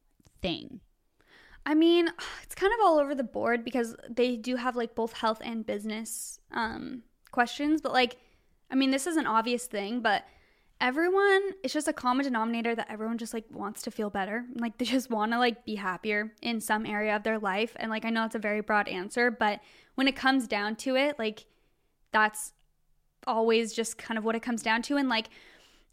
[0.41, 0.79] thing?
[1.63, 2.09] I mean,
[2.43, 5.65] it's kind of all over the board because they do have like both health and
[5.65, 8.17] business um questions, but like
[8.71, 10.23] I mean, this is an obvious thing, but
[10.81, 14.45] everyone it's just a common denominator that everyone just like wants to feel better.
[14.55, 17.73] Like they just want to like be happier in some area of their life.
[17.75, 19.61] And like i know it's a very broad answer but
[19.95, 21.45] when it comes down to it like
[22.11, 22.53] that's
[23.27, 24.97] always just kind of what it comes down to.
[24.97, 25.27] And like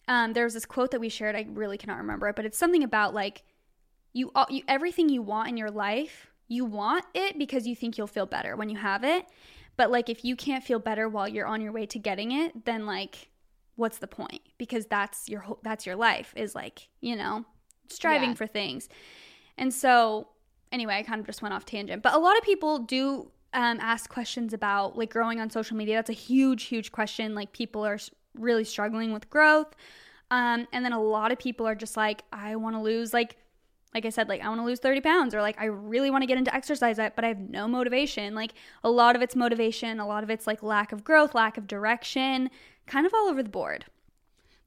[0.09, 2.57] um there was this quote that we shared i really cannot remember it but it's
[2.57, 3.43] something about like
[4.14, 8.07] you, you everything you want in your life you want it because you think you'll
[8.07, 9.26] feel better when you have it
[9.79, 12.66] but like if you can't feel better while you're on your way to getting it,
[12.66, 13.31] then like
[13.76, 14.43] what's the point?
[14.59, 17.47] Because that's your that's your life is like, you know,
[17.89, 18.35] striving yeah.
[18.35, 18.89] for things.
[19.57, 20.29] And so
[20.72, 22.03] anyway, I kind of just went off tangent.
[22.03, 25.95] But a lot of people do um, ask questions about like growing on social media.
[25.95, 27.37] That's a huge, huge question.
[27.37, 27.99] Like people are
[28.35, 29.74] really struggling with growth.
[30.31, 33.37] Um, and then a lot of people are just like, I want to lose like
[33.99, 36.22] like I said, like I want to lose 30 pounds or like I really want
[36.22, 38.32] to get into exercise, but I have no motivation.
[38.32, 41.59] Like a lot of it's motivation, a lot of it's like lack of growth, lack
[41.59, 42.49] of direction,
[42.86, 43.86] kind of all over the board.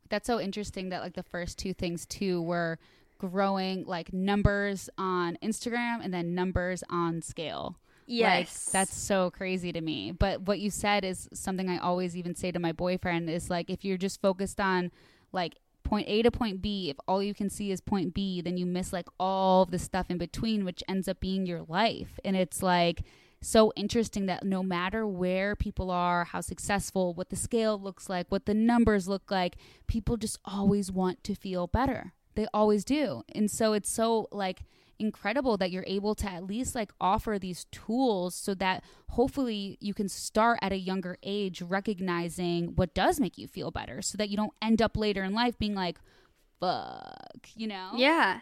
[0.09, 2.77] That's so interesting that like the first two things too were
[3.19, 7.77] growing like numbers on Instagram and then numbers on scale.
[8.07, 8.67] Yes.
[8.67, 10.11] Like, that's so crazy to me.
[10.11, 13.69] But what you said is something I always even say to my boyfriend is like
[13.69, 14.91] if you're just focused on
[15.31, 15.55] like
[15.91, 18.65] point A to point B, if all you can see is point B, then you
[18.65, 22.17] miss like all the stuff in between, which ends up being your life.
[22.23, 23.03] And it's like
[23.41, 28.27] so interesting that no matter where people are, how successful, what the scale looks like,
[28.29, 32.13] what the numbers look like, people just always want to feel better.
[32.35, 33.23] They always do.
[33.35, 34.61] And so it's so like,
[35.01, 39.93] incredible that you're able to at least like offer these tools so that hopefully you
[39.93, 44.29] can start at a younger age recognizing what does make you feel better so that
[44.29, 45.97] you don't end up later in life being like
[46.59, 47.89] fuck you know?
[47.95, 48.39] Yeah.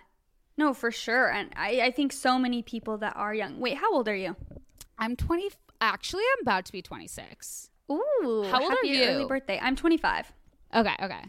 [0.57, 1.31] No for sure.
[1.31, 4.35] And i, I think so many people that are young wait how old are you?
[4.97, 5.49] I'm 20
[5.81, 9.01] actually i'm about to be 26 ooh how old are you?
[9.05, 9.57] early birthday.
[9.61, 10.33] I'm 25
[10.75, 11.23] okay okay.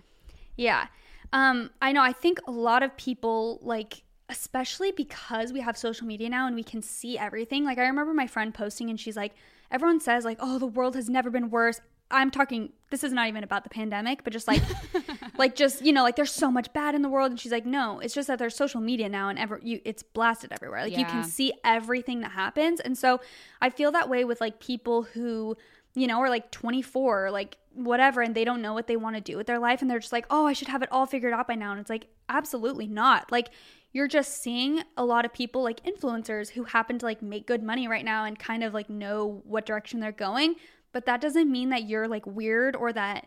[0.57, 0.87] Yeah.
[1.33, 6.07] Um i know i think a lot of people like especially because we have social
[6.07, 7.64] media now and we can see everything.
[7.64, 9.35] Like I remember my friend posting and she's like,
[9.70, 11.81] everyone says like, oh, the world has never been worse.
[12.12, 14.62] I'm talking this is not even about the pandemic, but just like
[15.39, 17.66] like just, you know, like there's so much bad in the world and she's like,
[17.66, 20.83] "No, it's just that there's social media now and ever you it's blasted everywhere.
[20.83, 21.01] Like yeah.
[21.01, 23.20] you can see everything that happens." And so
[23.61, 25.57] I feel that way with like people who,
[25.95, 29.14] you know, are like 24 or like whatever and they don't know what they want
[29.14, 31.07] to do with their life and they're just like, "Oh, I should have it all
[31.07, 33.31] figured out by now." And it's like, absolutely not.
[33.31, 33.51] Like
[33.93, 37.62] you're just seeing a lot of people like influencers who happen to like make good
[37.62, 40.55] money right now and kind of like know what direction they're going,
[40.93, 43.26] but that doesn't mean that you're like weird or that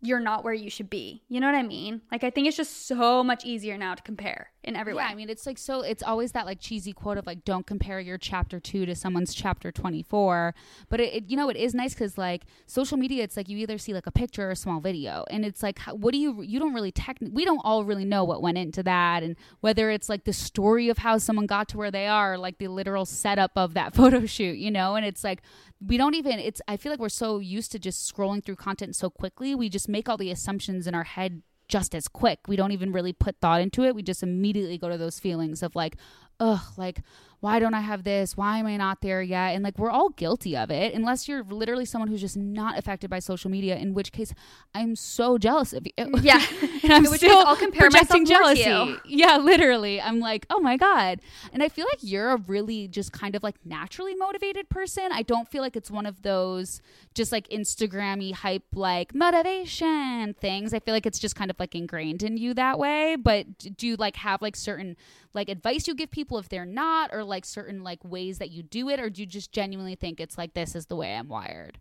[0.00, 1.22] you're not where you should be.
[1.28, 2.02] You know what I mean?
[2.10, 5.04] Like I think it's just so much easier now to compare in every yeah, way.
[5.04, 5.82] I mean, it's like so.
[5.82, 9.34] It's always that like cheesy quote of like, "Don't compare your chapter two to someone's
[9.34, 10.54] chapter 24."
[10.88, 13.58] But it, it you know, it is nice because like social media, it's like you
[13.58, 16.18] either see like a picture or a small video, and it's like, how- what do
[16.18, 16.42] you?
[16.42, 17.18] You don't really tech.
[17.20, 20.88] We don't all really know what went into that, and whether it's like the story
[20.88, 24.26] of how someone got to where they are, like the literal setup of that photo
[24.26, 24.96] shoot, you know.
[24.96, 25.42] And it's like
[25.86, 26.38] we don't even.
[26.38, 26.62] It's.
[26.66, 29.88] I feel like we're so used to just scrolling through content so quickly, we just
[29.88, 32.40] make all the assumptions in our head just as quick.
[32.46, 33.94] We don't even really put thought into it.
[33.94, 35.96] We just immediately go to those feelings of like,
[36.40, 37.02] ugh, like,
[37.44, 38.38] why don't I have this?
[38.38, 39.54] Why am I not there yet?
[39.54, 43.10] And like, we're all guilty of it, unless you're literally someone who's just not affected
[43.10, 44.32] by social media, in which case
[44.74, 45.92] I'm so jealous of you.
[46.24, 46.42] Yeah.
[46.82, 48.92] and I'm still I'll compare projecting myself more to jealousy.
[48.92, 49.00] you.
[49.18, 50.00] Yeah, literally.
[50.00, 51.20] I'm like, oh my God.
[51.52, 55.10] And I feel like you're a really just kind of like naturally motivated person.
[55.12, 56.80] I don't feel like it's one of those
[57.14, 60.72] just like Instagrammy hype, like motivation things.
[60.72, 63.16] I feel like it's just kind of like ingrained in you that way.
[63.16, 64.96] But do you like have like certain
[65.34, 68.62] like advice you give people if they're not, or like certain like ways that you
[68.62, 71.28] do it, or do you just genuinely think it's like this is the way I'm
[71.28, 71.78] wired?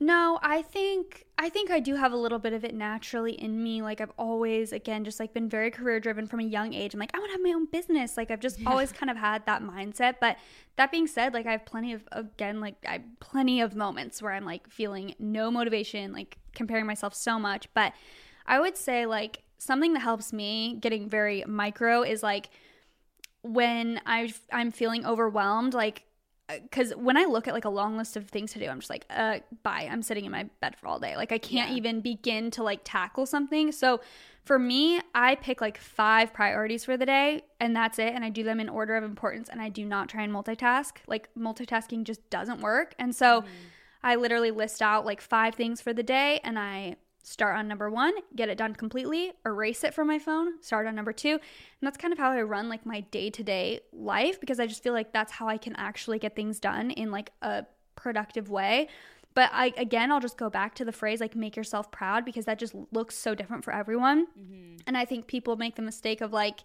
[0.00, 3.60] No, I think I think I do have a little bit of it naturally in
[3.60, 3.82] me.
[3.82, 6.94] Like I've always again just like been very career driven from a young age.
[6.94, 8.16] I'm like I want to have my own business.
[8.16, 10.16] Like I've just always kind of had that mindset.
[10.20, 10.36] But
[10.76, 14.22] that being said, like I have plenty of again like I have plenty of moments
[14.22, 17.68] where I'm like feeling no motivation, like comparing myself so much.
[17.74, 17.92] But
[18.46, 22.50] I would say like something that helps me getting very micro is like
[23.42, 26.04] when I I'm feeling overwhelmed, like
[26.62, 28.88] because when I look at like a long list of things to do, I'm just
[28.88, 29.86] like, uh, bye.
[29.90, 31.14] I'm sitting in my bed for all day.
[31.14, 31.76] Like I can't Yeah.
[31.76, 33.70] even begin to like tackle something.
[33.70, 34.00] So
[34.44, 38.14] for me, I pick like five priorities for the day, and that's it.
[38.14, 40.92] And I do them in order of importance, and I do not try and multitask.
[41.06, 42.94] Like multitasking just doesn't work.
[42.98, 43.44] And so
[44.02, 46.96] I literally list out like five things for the day, and I
[47.28, 50.94] start on number one, get it done completely, erase it from my phone, start on
[50.94, 51.32] number two.
[51.32, 51.40] And
[51.82, 54.82] that's kind of how I run like my day to day life because I just
[54.82, 57.66] feel like that's how I can actually get things done in like a
[57.96, 58.88] productive way.
[59.34, 62.46] But I, again, I'll just go back to the phrase like make yourself proud because
[62.46, 64.26] that just looks so different for everyone.
[64.28, 64.76] Mm-hmm.
[64.86, 66.60] And I think people make the mistake of like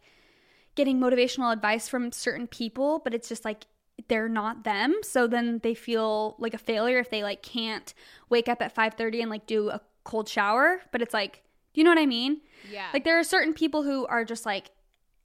[0.76, 3.66] getting motivational advice from certain people, but it's just like
[4.07, 4.95] they're not them.
[5.03, 7.93] So then they feel like a failure if they like can't
[8.30, 11.43] wake up at 5:30 and like do a cold shower, but it's like,
[11.74, 12.41] do you know what I mean?
[12.72, 12.88] Yeah.
[12.93, 14.72] Like there are certain people who are just like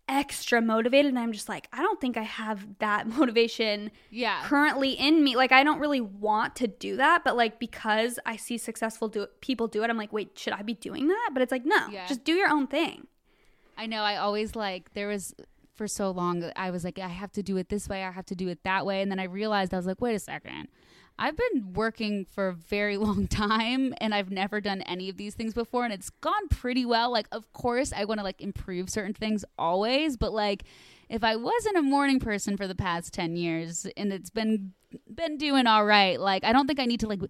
[0.09, 4.41] extra motivated and I'm just like, I don't think I have that motivation yeah.
[4.45, 5.37] currently in me.
[5.37, 9.27] Like I don't really want to do that, but like because I see successful do
[9.41, 11.31] people do it, I'm like, wait, should I be doing that?
[11.33, 12.07] But it's like, no, Yeah.
[12.07, 13.07] just do your own thing.
[13.77, 14.03] I know.
[14.03, 15.35] I always like there was
[15.75, 16.51] for so long.
[16.57, 18.03] I was like, I have to do it this way.
[18.03, 19.03] I have to do it that way.
[19.03, 20.69] And then I realized I was like, wait a second.
[21.19, 25.35] I've been working for a very long time and I've never done any of these
[25.35, 27.11] things before and it's gone pretty well.
[27.11, 30.65] Like of course I want to like improve certain things always, but like
[31.09, 34.73] if I wasn't a morning person for the past 10 years and it's been
[35.13, 37.21] been doing all right, like I don't think I need to like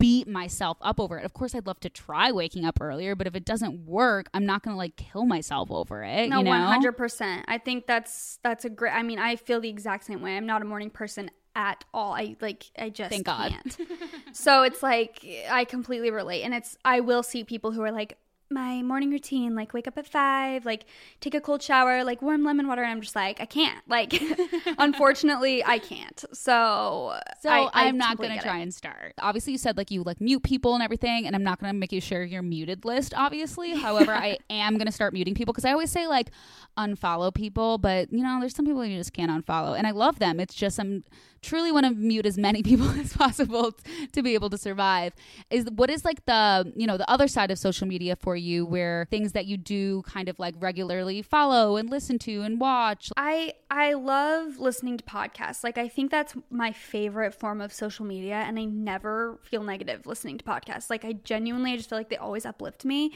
[0.00, 1.24] beat myself up over it.
[1.24, 4.46] Of course I'd love to try waking up earlier, but if it doesn't work, I'm
[4.46, 6.50] not going to like kill myself over it, No, you know?
[6.50, 7.44] one hundred percent.
[7.46, 8.92] I think that's that's a great.
[8.94, 10.36] I mean, I feel the exact same way.
[10.36, 12.12] I'm not a morning person at all.
[12.12, 12.70] I like.
[12.78, 13.50] I just Thank God.
[13.50, 13.78] can't.
[14.32, 16.76] so it's like I completely relate, and it's.
[16.84, 18.18] I will see people who are like
[18.50, 20.86] my morning routine, like wake up at five, like
[21.20, 23.82] take a cold shower, like warm lemon water, and I'm just like I can't.
[23.88, 24.14] Like,
[24.78, 26.24] unfortunately, I can't.
[26.32, 28.48] So So I, am not going to get it.
[28.48, 29.14] try and start.
[29.18, 31.78] Obviously, you said like you like mute people and everything, and I'm not going to
[31.78, 33.14] make you share your muted list.
[33.14, 36.30] Obviously, however, I am going to start muting people because I always say like
[36.78, 40.18] unfollow people, but you know, there's some people you just can't unfollow, and I love
[40.18, 40.38] them.
[40.38, 41.04] It's just I'm
[41.44, 45.12] truly want to mute as many people as possible t- to be able to survive.
[45.50, 48.64] Is what is like the you know the other side of social media for you,
[48.64, 53.10] where things that you do kind of like regularly follow and listen to and watch.
[53.16, 55.62] I I love listening to podcasts.
[55.62, 60.06] Like I think that's my favorite form of social media and I never feel negative
[60.06, 60.90] listening to podcasts.
[60.90, 63.12] Like I genuinely I just feel like they always uplift me.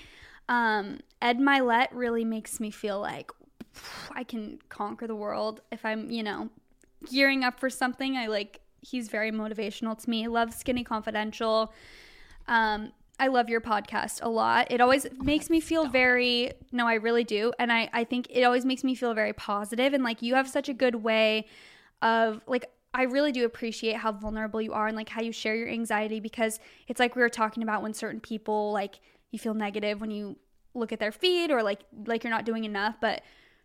[0.49, 3.31] Um Ed Mylett really makes me feel like
[4.13, 6.51] I can conquer the world if I'm, you know,
[7.11, 8.17] gearing up for something.
[8.17, 10.29] I like he's very motivational to me.
[10.29, 11.73] Love Skinny Confidential.
[12.47, 14.71] Um, I love your podcast a lot.
[14.71, 17.53] It always makes me feel very no, I really do.
[17.59, 20.49] And I, I think it always makes me feel very positive and like you have
[20.49, 21.47] such a good way
[22.01, 25.55] of like I really do appreciate how vulnerable you are and like how you share
[25.55, 29.55] your anxiety because it's like we were talking about when certain people like you feel
[29.55, 30.37] negative when you
[30.75, 33.23] look at their feed or like like you're not doing enough, but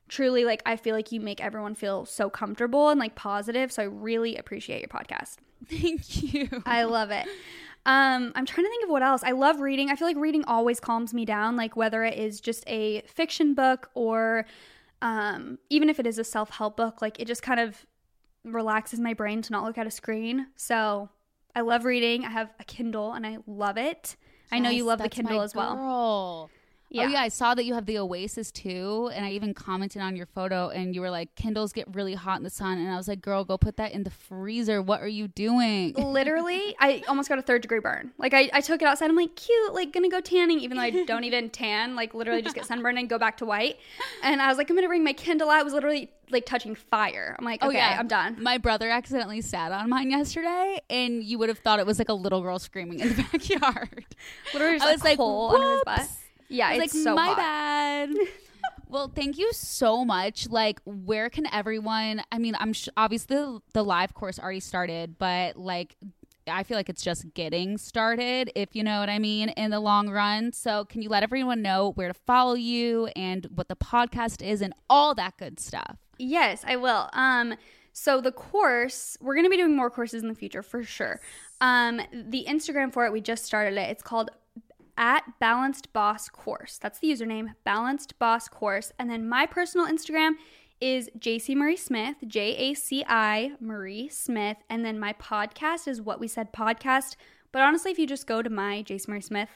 [0.09, 3.71] truly like I feel like you make everyone feel so comfortable and like positive.
[3.71, 5.37] So I really appreciate your podcast.
[5.69, 6.49] Thank you.
[6.65, 7.25] I love it.
[7.85, 9.23] Um, I'm trying to think of what else.
[9.23, 9.89] I love reading.
[9.89, 13.53] I feel like reading always calms me down, like whether it is just a fiction
[13.53, 14.45] book or
[15.01, 17.85] Um, even if it is a self help book, like it just kind of
[18.45, 20.47] relaxes my brain to not look at a screen.
[20.55, 21.09] So
[21.55, 22.23] I love reading.
[22.25, 24.15] I have a Kindle and I love it.
[24.51, 25.75] I know you love the Kindle as well.
[26.93, 27.01] Girl.
[27.01, 27.07] Yeah.
[27.07, 30.15] Oh yeah, I saw that you have the Oasis too, and I even commented on
[30.15, 32.95] your photo, and you were like, "Kindles get really hot in the sun," and I
[32.97, 34.81] was like, "Girl, go put that in the freezer.
[34.81, 38.11] What are you doing?" Literally, I almost got a third degree burn.
[38.17, 39.09] Like I, I took it outside.
[39.09, 41.95] I'm like, cute, like gonna go tanning, even though I don't even tan.
[41.95, 43.77] Like literally just get sunburned and go back to white.
[44.21, 45.59] And I was like, I'm gonna bring my Kindle out.
[45.61, 47.35] It was literally like touching fire.
[47.37, 48.41] I'm like, oh, okay, I'm done.
[48.41, 52.09] My brother accidentally sat on mine yesterday, and you would have thought it was like
[52.09, 54.05] a little girl screaming in the backyard.
[54.53, 56.07] Literally just I I was like, hole under his butt.
[56.53, 57.37] "Whoops." Yeah, it's like, so my hot.
[57.37, 58.09] bad.
[58.87, 60.47] well, thank you so much.
[60.49, 62.21] Like, where can everyone?
[62.31, 65.95] I mean, I'm sh- obviously the, the live course already started, but like,
[66.45, 69.79] I feel like it's just getting started, if you know what I mean, in the
[69.79, 70.51] long run.
[70.51, 74.61] So, can you let everyone know where to follow you and what the podcast is
[74.61, 75.97] and all that good stuff?
[76.17, 77.09] Yes, I will.
[77.13, 77.55] Um,
[77.93, 81.21] so the course, we're gonna be doing more courses in the future for sure.
[81.61, 83.89] Um, the Instagram for it, we just started it.
[83.89, 84.31] It's called
[84.97, 86.77] at Balanced Boss Course.
[86.77, 88.91] That's the username, Balanced Boss Course.
[88.99, 90.31] And then my personal Instagram
[90.81, 94.57] is Jaci Marie Smith, J A C I Marie Smith.
[94.69, 97.15] And then my podcast is What We Said Podcast.
[97.51, 99.49] But honestly, if you just go to my Jaci Marie Smith,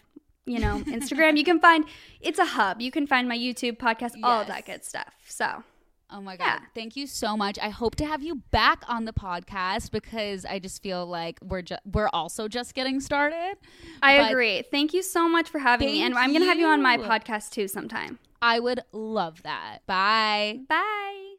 [0.45, 1.85] you know, Instagram, you can find
[2.21, 2.79] it's a hub.
[2.81, 4.47] You can find my YouTube podcast, all Yes.
[4.47, 5.15] that good stuff.
[5.25, 5.63] So
[6.10, 6.45] Oh my God.
[6.45, 6.60] Yeah.
[6.74, 7.60] Thank you so much.
[7.60, 11.62] I hope to have you back on the podcast because I just feel like we're
[11.62, 13.55] ju- we're also just getting started.
[14.01, 14.62] I But agree.
[14.72, 16.03] Thank you so much for having me.
[16.03, 18.20] And I'm going to have you on my podcast too sometime.
[18.41, 19.80] I would love that.
[19.86, 20.62] Bye.
[20.70, 21.36] Bye.